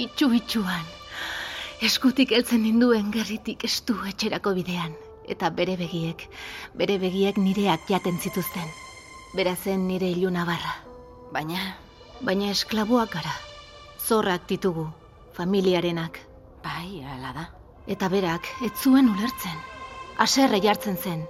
itxu 0.05 0.29
itxuan. 0.37 0.85
Eskutik 1.81 2.31
heltzen 2.37 2.63
ninduen 2.63 3.09
gerritik 3.11 3.65
estu 3.65 3.97
etxerako 4.13 4.53
bidean. 4.61 4.93
Eta 5.25 5.49
bere 5.49 5.75
begiek, 5.79 6.27
bere 6.77 7.01
begiek 7.01 7.37
nireak 7.39 7.89
jaten 7.89 8.19
zituzten. 8.19 8.69
Bera 9.33 9.55
zen 9.55 9.87
nire 9.87 10.09
iluna 10.09 10.45
barra. 10.45 10.73
Baina, 11.33 11.59
Baina 12.21 12.51
esklaboak 12.53 13.11
gara. 13.17 13.33
Zorrak 13.99 14.47
ditugu, 14.47 14.87
familiarenak. 15.33 16.19
bai, 16.63 17.03
ala 17.13 17.33
da. 17.33 17.49
Eta 17.87 18.07
berak, 18.09 18.47
ez 18.63 18.71
zuen 18.83 19.09
ulertzen. 19.09 19.57
Aserre 20.17 20.61
jartzen 20.63 20.97
zen. 20.97 21.25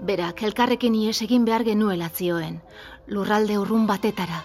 Berak, 0.00 0.42
elkarrekin 0.42 0.94
ies 0.94 1.22
egin 1.22 1.44
behar 1.44 1.64
genuela 1.64 2.10
zioen. 2.10 2.60
Lurralde 3.06 3.58
urrun 3.58 3.86
batetara. 3.86 4.42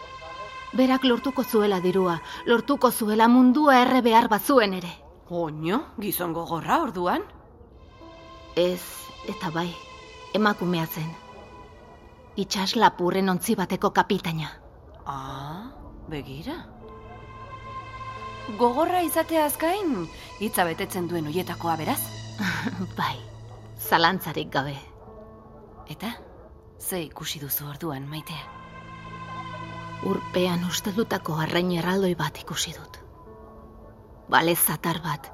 Berak 0.74 1.04
lortuko 1.04 1.44
zuela 1.44 1.82
dirua, 1.82 2.22
lortuko 2.46 2.92
zuela 2.92 3.28
mundua 3.28 3.82
erre 3.82 4.02
behar 4.02 4.30
bazuen 4.30 4.74
ere. 4.74 4.94
Oño, 5.30 5.82
gizon 6.00 6.32
gogorra 6.34 6.82
orduan? 6.82 7.24
Ez, 8.56 8.82
eta 9.28 9.50
bai, 9.50 9.74
emakumea 10.34 10.88
zen. 10.88 11.12
Itxas 12.42 12.76
lapurren 12.76 13.30
ontzi 13.30 13.54
bateko 13.60 13.92
kapitaina. 13.94 14.48
Ah, 15.06 15.70
begira. 16.10 16.56
Gogorra 18.58 19.02
izateaz 19.06 19.54
gain, 19.62 20.08
hitza 20.42 20.66
betetzen 20.66 21.10
duen 21.12 21.28
hoietakoa 21.30 21.76
beraz? 21.82 22.00
bai, 23.00 23.18
zalantzarik 23.90 24.50
gabe. 24.54 24.74
Eta, 25.92 26.16
ze 26.80 27.04
ikusi 27.04 27.44
duzu 27.44 27.68
orduan, 27.70 28.08
maitea? 28.10 28.42
Urpean 30.10 30.66
ustelutako 30.66 31.38
arrain 31.44 31.70
erraldoi 31.78 32.16
bat 32.18 32.42
ikusi 32.42 32.74
dut. 32.74 32.98
Bale 34.34 34.56
zatar 34.56 35.02
bat, 35.04 35.30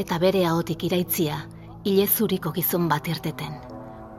eta 0.00 0.18
bere 0.22 0.46
ahotik 0.48 0.88
iraitzia, 0.88 1.42
ilezuriko 1.84 2.54
gizon 2.56 2.88
bat 2.88 3.12
irteten. 3.12 3.58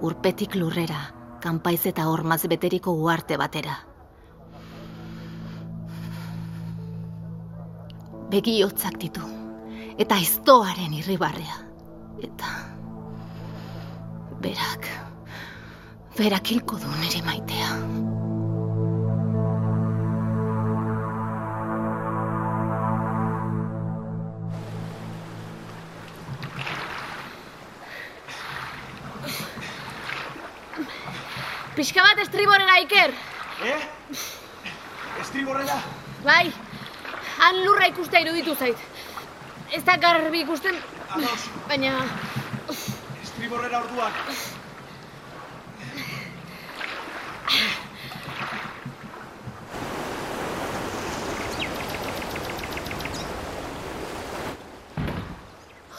Urpetik 0.04 0.60
lurrera, 0.60 1.02
kanpaiz 1.44 1.82
eta 1.92 2.08
hormaz 2.08 2.42
beteriko 2.52 2.94
uarte 3.06 3.38
batera. 3.42 3.76
Begi 8.34 8.56
hotzak 8.66 8.98
ditu, 9.02 9.28
eta 10.06 10.18
iztoaren 10.24 10.96
irribarrea. 11.02 11.60
Eta... 12.30 12.56
Berak... 14.44 14.90
Berak 16.18 16.52
hilko 16.54 16.78
du 16.78 16.90
nire 17.02 17.24
maitea. 17.26 18.13
Pixka 31.76 32.04
bat 32.06 32.20
estriborera, 32.22 32.76
Iker. 32.84 33.12
Eh? 33.66 33.80
Estriborrera? 35.22 35.78
Bai, 36.22 36.52
han 37.40 37.62
lurra 37.66 37.88
ikustea 37.90 38.22
iruditu 38.22 38.54
zait. 38.56 38.78
Ez 39.74 39.82
da 39.88 39.96
garbi 39.98 40.44
ikusten, 40.46 40.78
Ados, 41.10 41.48
baina... 41.68 41.96
estriborrera 43.24 43.82
orduan. 43.82 44.14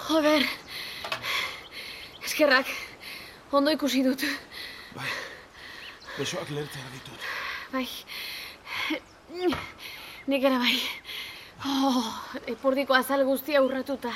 Joder. 0.07 0.47
Eskerrak, 2.23 2.71
ondo 3.51 3.75
ikusi 3.75 4.07
dut. 4.07 4.23
Bai, 6.14 6.22
besoak 6.22 6.50
lertzen 6.50 6.83
ditut. 6.92 7.22
Bai. 7.72 7.88
Nik 10.31 10.44
ere 10.46 10.59
bai. 10.62 10.77
Oh, 11.66 12.07
epurdiko 12.46 12.94
azal 12.94 13.24
guztia 13.27 13.62
urratuta. 13.64 14.12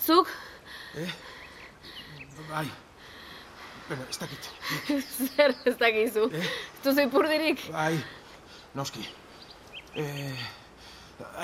Zuk? 0.00 0.30
Eh? 0.96 1.10
Bai. 2.48 2.64
Bueno, 3.88 4.04
ez 4.08 4.18
dakit. 4.18 4.50
Zer 5.36 5.54
ez 5.66 5.76
dakizu? 5.76 6.30
Ez 6.32 6.48
duzu 6.84 7.04
ipurdirik? 7.04 7.66
Bai, 7.72 7.98
noski. 8.74 9.04
Eh, 9.94 10.44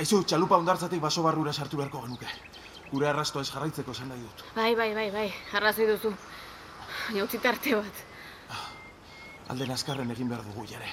aizu, 0.01 0.23
txalupa 0.25 0.57
ondartzatik 0.57 1.05
baso 1.05 1.23
barrura 1.27 1.53
sartu 1.53 1.77
beharko 1.77 2.01
genuke. 2.07 2.33
Gure 2.91 3.13
arrasto 3.13 3.45
ez 3.45 3.51
jarraitzeko 3.53 3.93
esan 3.93 4.09
nahi 4.09 4.25
dut. 4.25 4.47
Bai, 4.57 4.73
bai, 4.75 4.95
bai, 4.95 5.11
bai, 5.13 5.33
arrazoi 5.53 5.91
duzu. 5.93 6.15
Baina 7.09 7.29
utzi 7.29 7.45
tarte 7.45 7.77
bat. 7.77 8.07
Alden 9.51 9.73
azkarren 9.75 10.11
egin 10.15 10.29
behar 10.31 10.45
dugu 10.47 10.65
jare. 10.71 10.89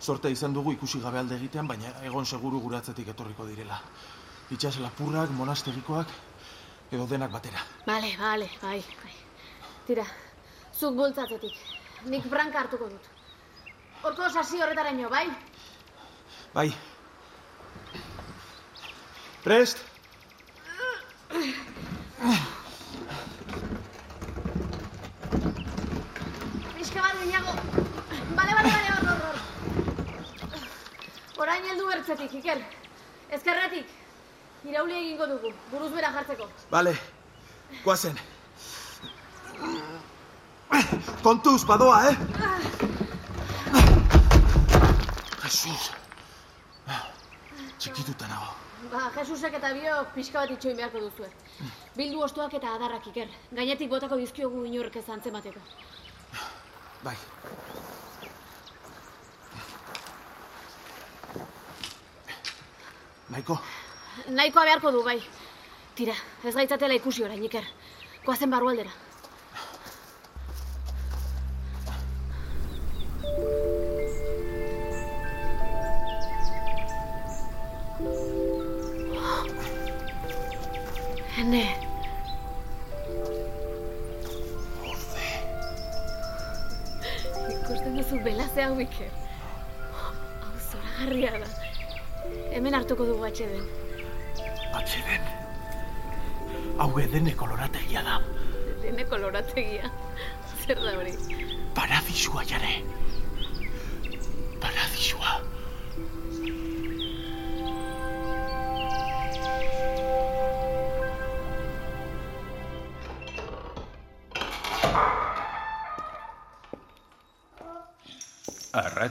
Sorte 0.00 0.30
izan 0.30 0.52
dugu 0.54 0.72
ikusi 0.76 1.00
gabe 1.02 1.18
alde 1.18 1.34
egitean, 1.40 1.66
baina 1.66 1.90
egon 2.06 2.26
seguru 2.26 2.60
guratzetik 2.62 3.08
etorriko 3.10 3.46
direla. 3.48 3.80
Itxas 4.54 4.76
lapurrak, 4.82 5.32
monastegikoak, 5.38 6.12
edo 6.92 7.06
denak 7.10 7.32
batera. 7.34 7.64
Bale, 7.86 8.12
bale, 8.20 8.48
bai, 8.62 8.78
bai. 9.02 9.14
Tira, 9.88 10.06
zuk 10.78 10.94
bultzatzetik. 11.00 11.58
Nik 12.12 12.30
branka 12.30 12.62
hartuko 12.62 12.90
dut. 12.92 13.10
Horko 14.04 14.30
sasi 14.30 14.62
horretaraino, 14.62 15.10
bai? 15.10 15.26
Bai. 16.54 16.68
Prest? 19.42 19.82
Gehiago. 27.24 27.52
Bale, 28.36 28.54
bale, 28.54 28.70
bale, 28.70 28.88
hor, 28.94 29.04
hor, 29.08 29.20
hor. 29.24 29.36
Orain 31.42 31.64
heldu 31.70 31.86
bertzetik, 31.88 32.34
Iker. 32.40 32.58
Ezkerretik. 33.32 33.88
Irauli 34.68 34.96
egingo 34.98 35.28
dugu, 35.30 35.52
buruz 35.70 35.90
bera 35.94 36.10
jartzeko. 36.12 36.48
Bale, 36.70 36.92
guazen. 37.84 38.20
Kontuz, 41.22 41.64
badoa, 41.64 41.98
eh? 42.10 42.16
Jesus. 45.46 45.90
Txikituta 47.78 48.28
nago. 48.28 48.52
Ba, 48.92 49.08
Jesusek 49.16 49.56
eta 49.62 49.72
biok 49.76 50.12
pixka 50.14 50.42
bat 50.42 50.52
itxoin 50.58 50.76
beharko 50.76 51.06
duzue. 51.08 51.28
Bildu 51.96 52.20
ostoak 52.28 52.60
eta 52.60 52.76
adarrak, 52.76 53.08
Iker. 53.12 53.28
Gainetik 53.52 53.92
botako 53.96 54.20
dizkiogu 54.20 54.64
inork 54.68 54.96
ez 55.00 55.08
antzemateko. 55.08 55.60
Bai. 57.04 57.16
Nahiko? 63.28 63.58
Nahikoa 64.30 64.64
beharko 64.64 64.92
du, 64.94 65.02
bai. 65.04 65.18
Tira, 65.98 66.14
ez 66.48 66.54
gaitzatela 66.56 66.96
ikusi 66.96 67.24
orain 67.26 67.44
iker. 67.44 67.66
Koazen 68.24 68.50
barrualdera. 68.50 68.90
Ene, 81.44 81.83
duzu 88.54 88.76
belaze 88.78 89.10
hau 90.40 90.52
zoragarria 90.70 91.30
da. 91.40 91.48
Hemen 92.52 92.74
hartuko 92.74 93.06
dugu 93.06 93.24
atxeden. 93.26 93.64
Atxeden. 94.74 95.22
Hau 96.78 97.00
edene 97.00 97.34
kolorategia 97.36 98.02
da. 98.02 98.20
Dene 98.82 99.04
kolorategia. 99.04 99.90
Zer 100.66 100.76
da 100.76 100.94
hori? 100.96 101.14
Paradisua 101.74 102.44
jare. 102.44 102.82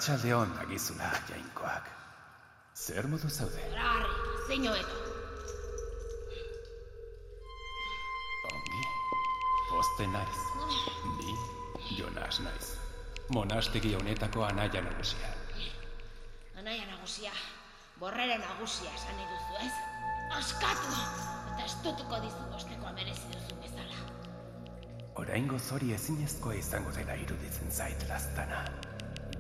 Arratsalde 0.04 0.36
on 0.36 0.50
dagizula, 0.60 1.10
jainkoak. 1.30 1.86
Zer 2.76 3.06
modu 3.08 3.30
zaude? 3.30 3.62
Arri, 3.80 4.10
zein 4.48 4.66
hobeto. 4.68 4.98
Ongi. 8.50 8.82
Poste 9.70 10.08
naiz. 10.12 10.42
Ni 11.16 11.38
Jonas 11.96 12.42
naiz. 12.44 12.74
Monastegi 13.30 13.96
honetako 13.96 14.44
anaia 14.44 14.82
nagusia. 14.82 15.32
Anaia 16.60 16.86
nagusia, 16.92 17.32
borrera 18.00 18.38
nagusia 18.44 18.92
esan 19.00 19.24
duzu 19.24 19.66
ez? 19.66 19.74
Askatu! 20.42 20.98
Eta 21.54 21.70
estutuko 21.70 22.20
dizu 22.26 22.50
bostekoa 22.52 22.92
merezi 22.92 23.32
duzu 23.38 23.56
bezala. 23.62 24.04
Oraingo 25.16 25.60
zori 25.60 25.94
ezinezkoa 25.96 26.60
izango 26.60 26.92
dela 26.92 27.16
iruditzen 27.16 27.72
zait 27.72 28.10
laztana. 28.10 28.66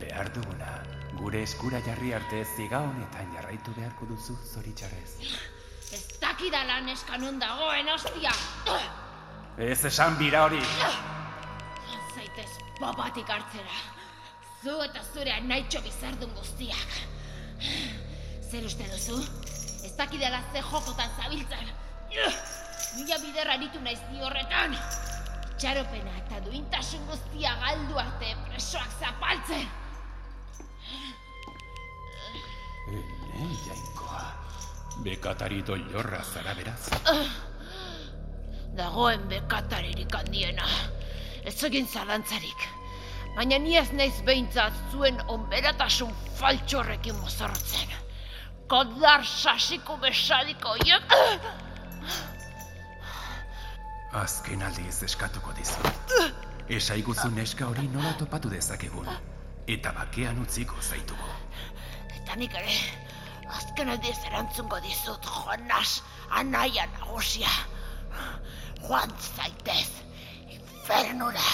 Behar 0.03 0.27
duguna, 0.35 0.71
gure 1.15 1.41
eskura 1.45 1.79
jarri 1.85 2.09
arte 2.15 2.41
ziga 2.57 2.79
honetan 2.83 3.29
jarraitu 3.35 3.71
beharko 3.77 4.05
duzu 4.09 4.33
zoritxarrez. 4.49 5.11
Ez 5.95 6.01
dakidala 6.19 6.81
neska 6.83 7.19
non 7.21 7.37
dagoen, 7.39 7.87
ostia! 7.93 8.33
Ez 9.57 9.85
esan 9.87 10.17
bira 10.19 10.41
hori! 10.43 10.59
Zaitez 12.15 12.49
papatik 12.79 13.31
hartzera. 13.31 13.77
Zu 14.63 14.75
eta 14.83 15.03
zure 15.13 15.37
naitxo 15.45 15.79
bizardun 15.85 16.33
guztiak. 16.39 16.97
Zer 18.49 18.67
uste 18.67 18.89
duzu? 18.95 19.21
Ez 19.87 19.93
dakidala 20.01 20.41
ze 20.51 20.65
jokotan 20.71 21.15
zabiltzan. 21.15 21.71
Mila 22.97 23.21
biderra 23.23 23.55
aritu 23.55 23.79
naiz 23.87 24.01
ni 24.11 24.19
horretan. 24.25 24.75
Txaropena 25.55 26.17
eta 26.25 26.43
duintasun 26.49 27.07
guztia 27.07 27.55
galdu 27.63 28.03
arte 28.03 28.35
presoak 28.49 28.99
zapaltzen. 28.99 29.65
Jainkoa. 33.51 34.23
Bekatari 35.03 35.61
doilorra 35.67 36.23
zara 36.23 36.53
beraz. 36.55 36.89
Dagoen 38.77 39.27
bekataririk 39.29 40.15
handiena. 40.15 40.67
Ez 41.45 41.57
egin 41.63 41.87
zalantzarik. 41.87 42.69
Baina 43.35 43.57
ni 43.57 43.77
ez 43.77 43.89
naiz 43.91 44.21
behintzat 44.25 44.73
zuen 44.91 45.19
onberatasun 45.27 46.13
faltxorrekin 46.37 47.17
mozorrotzen. 47.19 47.93
Kodar 48.69 49.25
sasiko 49.25 49.97
besadiko 50.01 50.75
hiek... 50.83 51.13
Azken 54.13 54.61
aldiz 54.61 55.01
eskatuko 55.03 55.53
dizut. 55.57 56.13
Esaiguzu 56.69 57.29
neska 57.33 57.65
hori 57.67 57.87
nola 57.93 58.13
topatu 58.19 58.49
dezakegun. 58.53 59.09
Eta 59.67 59.91
bakean 59.97 60.39
utziko 60.43 60.77
zaitugu. 60.81 61.31
Eta 62.13 62.37
nik 62.37 62.53
ere, 62.59 62.77
azken 63.57 63.89
aldiz 63.93 64.17
erantzungo 64.27 64.79
dizut, 64.85 65.25
Jonas, 65.25 66.01
anaia 66.29 66.85
nagusia. 66.97 67.51
Joan 68.83 69.13
zaitez, 69.19 69.89
infernura. 70.49 71.45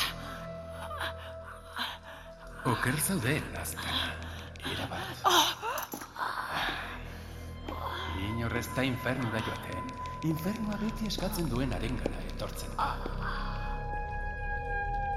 Oker 2.66 2.98
zaude, 3.00 3.38
laztana. 3.54 4.10
Erabat. 4.74 5.24
Inorrez 8.30 8.68
da 8.76 8.84
infernura 8.84 9.44
joaten. 9.46 9.94
Infernua 10.28 10.76
beti 10.82 11.08
eskatzen 11.08 11.48
duen 11.54 11.72
arengana 11.78 12.26
etortzen 12.34 12.76
da. 12.76 12.92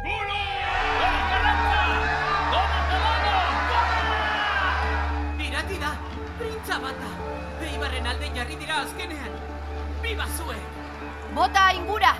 Irati 0.06 0.41
Eibarren 8.02 8.06
alde 8.06 8.28
jarri 8.36 8.56
dira 8.58 8.80
azkenean. 8.82 9.32
Biba 10.02 10.26
zuen! 10.36 10.58
Bota 11.34 11.72
ingura! 11.72 12.16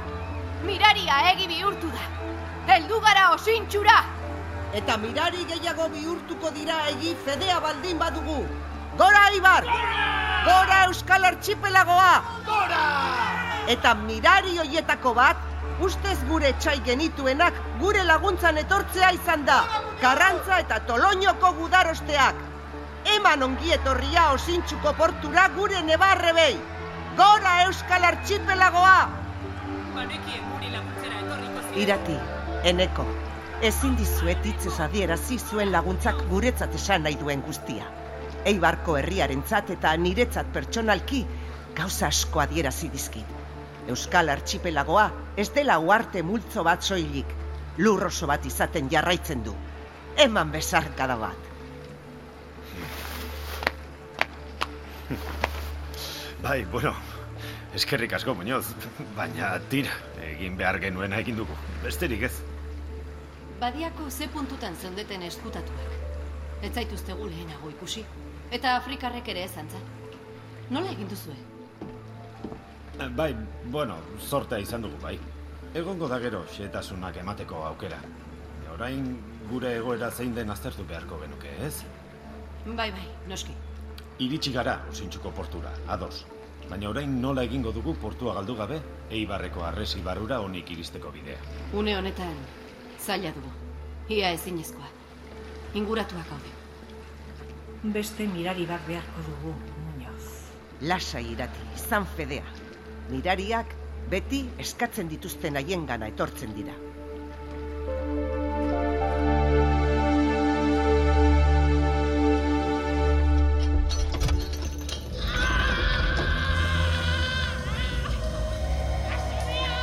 Miraria 0.65 1.17
egi 1.33 1.49
bihurtu 1.49 1.89
da. 1.91 2.05
Heldu 2.69 3.01
gara 3.01 3.33
osintxura! 3.35 3.97
Eta 4.75 4.97
mirari 4.97 5.45
gehiago 5.45 5.89
bihurtuko 5.95 6.53
dira 6.55 6.77
egi 6.91 7.17
fedea 7.25 7.59
baldin 7.61 7.99
badugu. 7.99 8.47
Gora, 8.97 9.25
Ibar! 9.35 9.65
Gora 10.45 10.85
Euskal 10.87 11.25
Archipelagoa! 11.25 12.23
Gora! 12.47 12.85
Eta 13.67 13.95
mirari 13.95 14.59
hoietako 14.59 15.15
bat, 15.15 15.37
ustez 15.81 16.19
gure 16.29 16.55
txai 16.61 16.79
genituenak 16.87 17.59
gure 17.81 18.05
laguntzan 18.05 18.63
etortzea 18.63 19.11
izan 19.19 19.45
da. 19.51 19.63
Karrantza 20.01 20.63
eta 20.63 20.81
Toloñoko 20.87 21.55
gudarosteak. 21.59 22.52
Eman 23.05 23.43
ongietorria 23.43 24.31
osintxuko 24.33 24.93
portura 24.99 25.49
gure 25.57 25.83
nebarrebei. 25.83 26.55
Gora 27.17 27.65
Euskal 27.65 28.05
Archipelagoa! 28.05 29.11
Banekien 29.95 30.47
guri 30.53 30.71
laguntzera 30.71 31.19
etorriko 31.25 31.65
ziren. 31.65 31.83
Irati, 31.83 32.17
eneko, 32.71 33.07
ezin 33.71 33.99
dizuet 33.99 34.47
hitzez 34.47 34.79
adierazi 34.87 35.39
zuen 35.39 35.73
laguntzak 35.75 36.23
guretzat 36.31 36.75
esan 36.79 37.05
nahi 37.09 37.19
duen 37.21 37.43
guztia. 37.43 37.91
Eibarko 38.47 38.97
herriarentzat 38.99 39.71
eta 39.77 39.97
niretzat 39.97 40.49
pertsonalki 40.55 41.25
gauza 41.77 42.09
asko 42.09 42.41
adierazi 42.47 42.89
dizkit. 42.95 43.39
Euskal 43.91 44.31
Archipelagoa 44.31 45.11
ez 45.37 45.51
dela 45.55 45.79
uarte 45.79 46.23
multzo 46.23 46.63
bat 46.63 46.83
soilik, 46.83 47.27
lur 47.79 48.07
oso 48.07 48.31
bat 48.31 48.47
izaten 48.47 48.91
jarraitzen 48.91 49.43
du. 49.43 49.55
Eman 50.17 50.51
besarkada 50.55 51.17
bat. 51.19 51.52
Bai, 56.43 56.65
bueno, 56.65 56.95
eskerrik 57.75 58.13
asko, 58.13 58.35
Muñoz, 58.35 58.67
baina 59.17 59.55
tira, 59.71 59.93
egin 60.27 60.57
behar 60.57 60.81
genuena 60.83 61.21
egin 61.23 61.37
dugu, 61.39 61.55
besterik 61.85 62.23
ez. 62.29 62.33
Badiako 63.61 64.11
ze 64.11 64.27
puntutan 64.29 64.75
zeundeten 64.77 65.23
eskutatuak. 65.23 65.93
Ez 66.63 66.73
zaituztegu 66.75 67.27
lehenago 67.29 67.71
ikusi. 67.71 68.05
Eta 68.51 68.77
Afrikarrek 68.77 69.29
ere 69.29 69.45
ez 69.45 69.57
antzan. 69.57 69.85
Nola 70.71 70.91
egin 70.91 71.09
duzue? 71.09 71.35
Eh, 73.01 73.09
Bai, 73.17 73.33
bueno, 73.65 73.97
zortea 74.21 74.59
izan 74.59 74.83
dugu, 74.83 74.99
bai. 75.03 75.19
Egongo 75.75 76.09
da 76.09 76.19
gero 76.21 76.45
xetasunak 76.53 77.17
emateko 77.23 77.65
aukera. 77.71 77.99
Orain 78.73 79.17
gure 79.51 79.75
egoera 79.77 80.11
zein 80.11 80.35
den 80.35 80.51
aztertu 80.51 80.85
beharko 80.89 81.19
genuke, 81.21 81.51
ez? 81.67 81.85
Bai, 82.67 82.91
bai, 82.91 83.07
noski. 83.29 83.55
Iritsi 84.19 84.53
gara 84.53 84.77
osintxuko 84.91 85.31
portura, 85.33 85.73
ados. 85.89 86.27
Baina 86.71 86.89
orain 86.91 87.15
nola 87.21 87.43
egingo 87.49 87.73
dugu 87.73 87.95
portua 88.01 88.35
galdu 88.35 88.55
gabe, 88.57 88.79
eibarreko 89.11 89.65
arresi 89.65 90.01
barrura 90.01 90.41
honik 90.41 90.71
iristeko 90.71 91.11
bidea. 91.13 91.39
Une 91.73 91.97
honetan, 91.97 92.37
zaila 93.01 93.33
dugu. 93.33 93.51
Ia 94.09 94.31
ezinezkoa. 94.37 94.89
Inguratuak 95.75 96.29
gaude. 96.29 96.53
Beste 97.97 98.27
mirari 98.29 98.67
bat 98.67 98.85
beharko 98.87 99.25
dugu, 99.27 99.55
Muñoz. 99.87 100.29
Lasai 100.83 101.25
irati, 101.33 101.67
izan 101.75 102.07
fedea. 102.07 102.45
Mirariak 103.11 103.75
beti 104.11 104.45
eskatzen 104.59 105.09
dituzten 105.09 105.57
haiengana 105.57 106.09
etortzen 106.13 106.55
dira. 106.55 106.77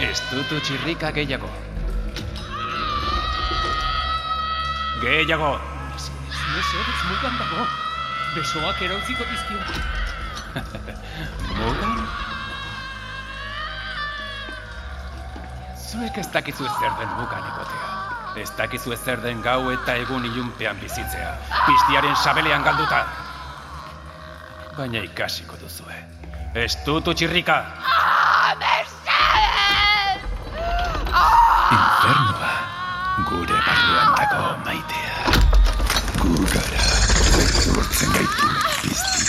Ez 0.09 0.21
dutu 0.31 0.57
txirrika 0.65 1.11
gehiago. 1.13 1.47
Gehiago! 5.03 5.51
Mesedez, 6.49 7.01
mugan 7.09 7.35
dago. 7.37 7.65
Besoak 8.33 8.81
erautziko 8.87 9.27
dizkio. 9.29 9.59
Mugan? 11.59 11.93
Zuek 15.77 16.17
ez 16.23 16.27
dakizu 16.33 16.65
ez 16.65 16.73
zer 16.79 16.97
den 16.97 17.13
bukan 17.19 17.45
egotea. 17.51 17.93
Ez 18.41 18.49
dakizu 18.57 18.97
ez 18.97 18.99
zer 19.05 19.21
den 19.21 19.45
gau 19.45 19.61
eta 19.75 19.93
egun 20.01 20.25
ilunpean 20.25 20.81
bizitzea. 20.81 21.35
Pistiaren 21.67 22.17
sabelean 22.23 22.65
galduta. 22.65 23.03
Baina 24.77 25.05
ikasiko 25.05 25.61
duzue. 25.61 26.01
Ez 26.57 26.73
dut 26.85 27.13
Gure 33.27 33.57
barruan 33.65 34.09
dago 34.15 34.57
maitea. 34.65 35.15
Gugara. 36.19 36.83
Zurtzen 37.63 38.11
gaitu 38.15 38.47
piztia. 38.81 39.28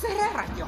Zer 0.00 0.16
erraio? 0.28 0.66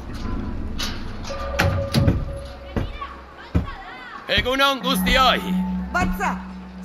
Egunon 4.28 4.80
guztioi! 4.80 5.54
Batza, 5.92 6.36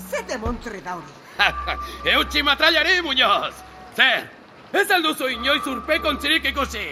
ze 0.10 0.23
demontre 0.27 0.81
da 0.81 0.95
hori? 0.95 1.15
Eutxi 2.13 2.43
matrailari, 2.43 3.01
Muñoz! 3.01 3.53
Zer, 3.95 4.29
ez 4.71 4.89
alduzu 4.91 5.29
inoiz 5.36 5.67
urpekontzirik 5.67 6.45
ikusi! 6.51 6.88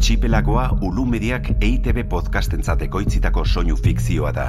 Archipelagoa 0.00 0.78
Ulu 0.80 1.02
Mediak 1.04 1.50
EITB 1.60 2.06
podcastentzat 2.08 2.80
ekoitzitako 2.86 3.42
soinu 3.44 3.74
fikzioa 3.76 4.30
da. 4.32 4.44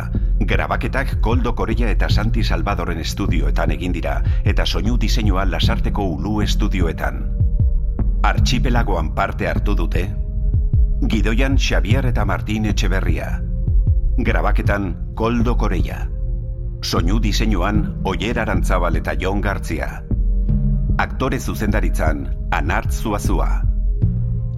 Grabaketak 0.48 1.18
Koldo 1.20 1.52
Korea 1.60 1.90
eta 1.92 2.08
Santi 2.08 2.40
Salvadoren 2.42 3.02
estudioetan 3.04 3.74
egin 3.76 3.92
dira 3.92 4.14
eta 4.48 4.64
soinu 4.66 4.96
diseinua 5.02 5.44
Lasarteko 5.52 6.06
Ulu 6.14 6.40
estudioetan. 6.46 7.20
Archipelagoan 8.24 9.10
parte 9.14 9.50
hartu 9.50 9.76
dute 9.76 10.06
Gidoian 11.12 11.58
Xavier 11.60 12.08
eta 12.14 12.24
Martin 12.24 12.70
Etxeberria. 12.72 13.42
Grabaketan 14.18 14.94
Koldo 15.16 15.58
Korea. 15.58 16.06
Soinu 16.82 17.20
diseinuan 17.20 18.00
Oier 18.06 18.40
Arantzabal 18.40 19.02
eta 19.04 19.18
Jon 19.20 19.44
Gartzia. 19.44 20.00
Aktore 20.98 21.42
zuzendaritzan 21.42 22.24
Anart 22.52 22.92
Zuazua. 22.92 23.71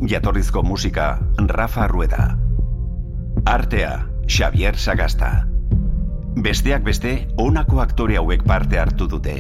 Jatorrizko 0.07 0.63
musika 0.63 1.19
Rafa 1.37 1.87
Rueda. 1.87 2.37
Artea 3.45 4.09
Xavier 4.27 4.75
Sagasta. 4.75 5.47
Besteak 6.35 6.83
beste, 6.83 7.27
honako 7.37 7.79
aktore 7.81 8.17
hauek 8.17 8.43
parte 8.43 8.79
hartu 8.79 9.07
dute. 9.07 9.35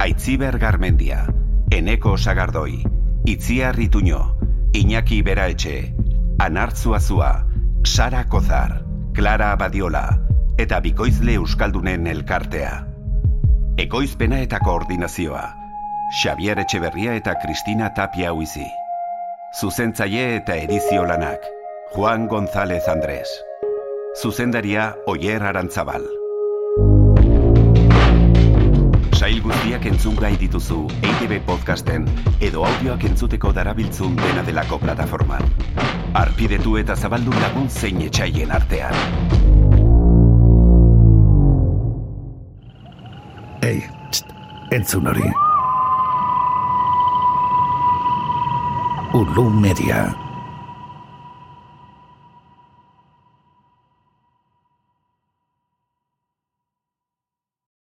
Aitziber 0.00 0.58
Garmendia, 0.58 1.26
Eneko 1.70 2.16
Sagardoi, 2.16 2.82
Itziar 3.26 3.76
Rituño, 3.76 4.36
Iñaki 4.72 5.22
Beraetxe, 5.22 5.94
Anartzu 6.38 6.94
Azua, 6.94 7.46
Sara 7.84 8.24
Kozar, 8.28 8.84
Clara 9.14 9.52
Abadiola, 9.52 10.20
eta 10.58 10.80
Bikoizle 10.80 11.34
Euskaldunen 11.34 12.06
elkartea. 12.06 12.86
Ekoizpena 13.76 14.40
eta 14.40 14.58
koordinazioa, 14.58 15.46
Xavier 16.22 16.58
Etxeberria 16.58 17.14
eta 17.14 17.38
Kristina 17.38 17.94
Tapia 17.94 18.32
Huizi. 18.32 18.66
Zuzentzaile 19.50 20.36
eta 20.36 20.54
edizio 20.54 21.02
lanak, 21.04 21.42
Juan 21.90 22.28
González 22.28 22.86
Andrés. 22.86 23.26
Zuzendaria 24.22 24.94
Oier 25.06 25.42
Arantzabal. 25.42 26.04
Sail 29.18 29.42
guztiak 29.42 29.90
entzun 29.90 30.14
gai 30.22 30.36
dituzu 30.38 30.84
EITB 31.02 31.42
podcasten 31.50 32.06
edo 32.38 32.62
audioak 32.70 33.08
entzuteko 33.10 33.50
darabiltzun 33.58 34.14
dena 34.22 34.46
delako 34.46 34.78
plataforman. 34.86 35.42
Arpidetu 36.14 36.78
eta 36.78 36.94
zabaldu 36.94 37.34
lagun 37.42 37.68
zein 37.68 38.00
etxaien 38.06 38.54
artean. 38.54 38.94
Ei, 43.66 43.80
txt, 44.12 44.36
entzun 44.70 45.10
hori. 45.10 45.49
Ulu 49.12 49.50
Media. 49.50 50.29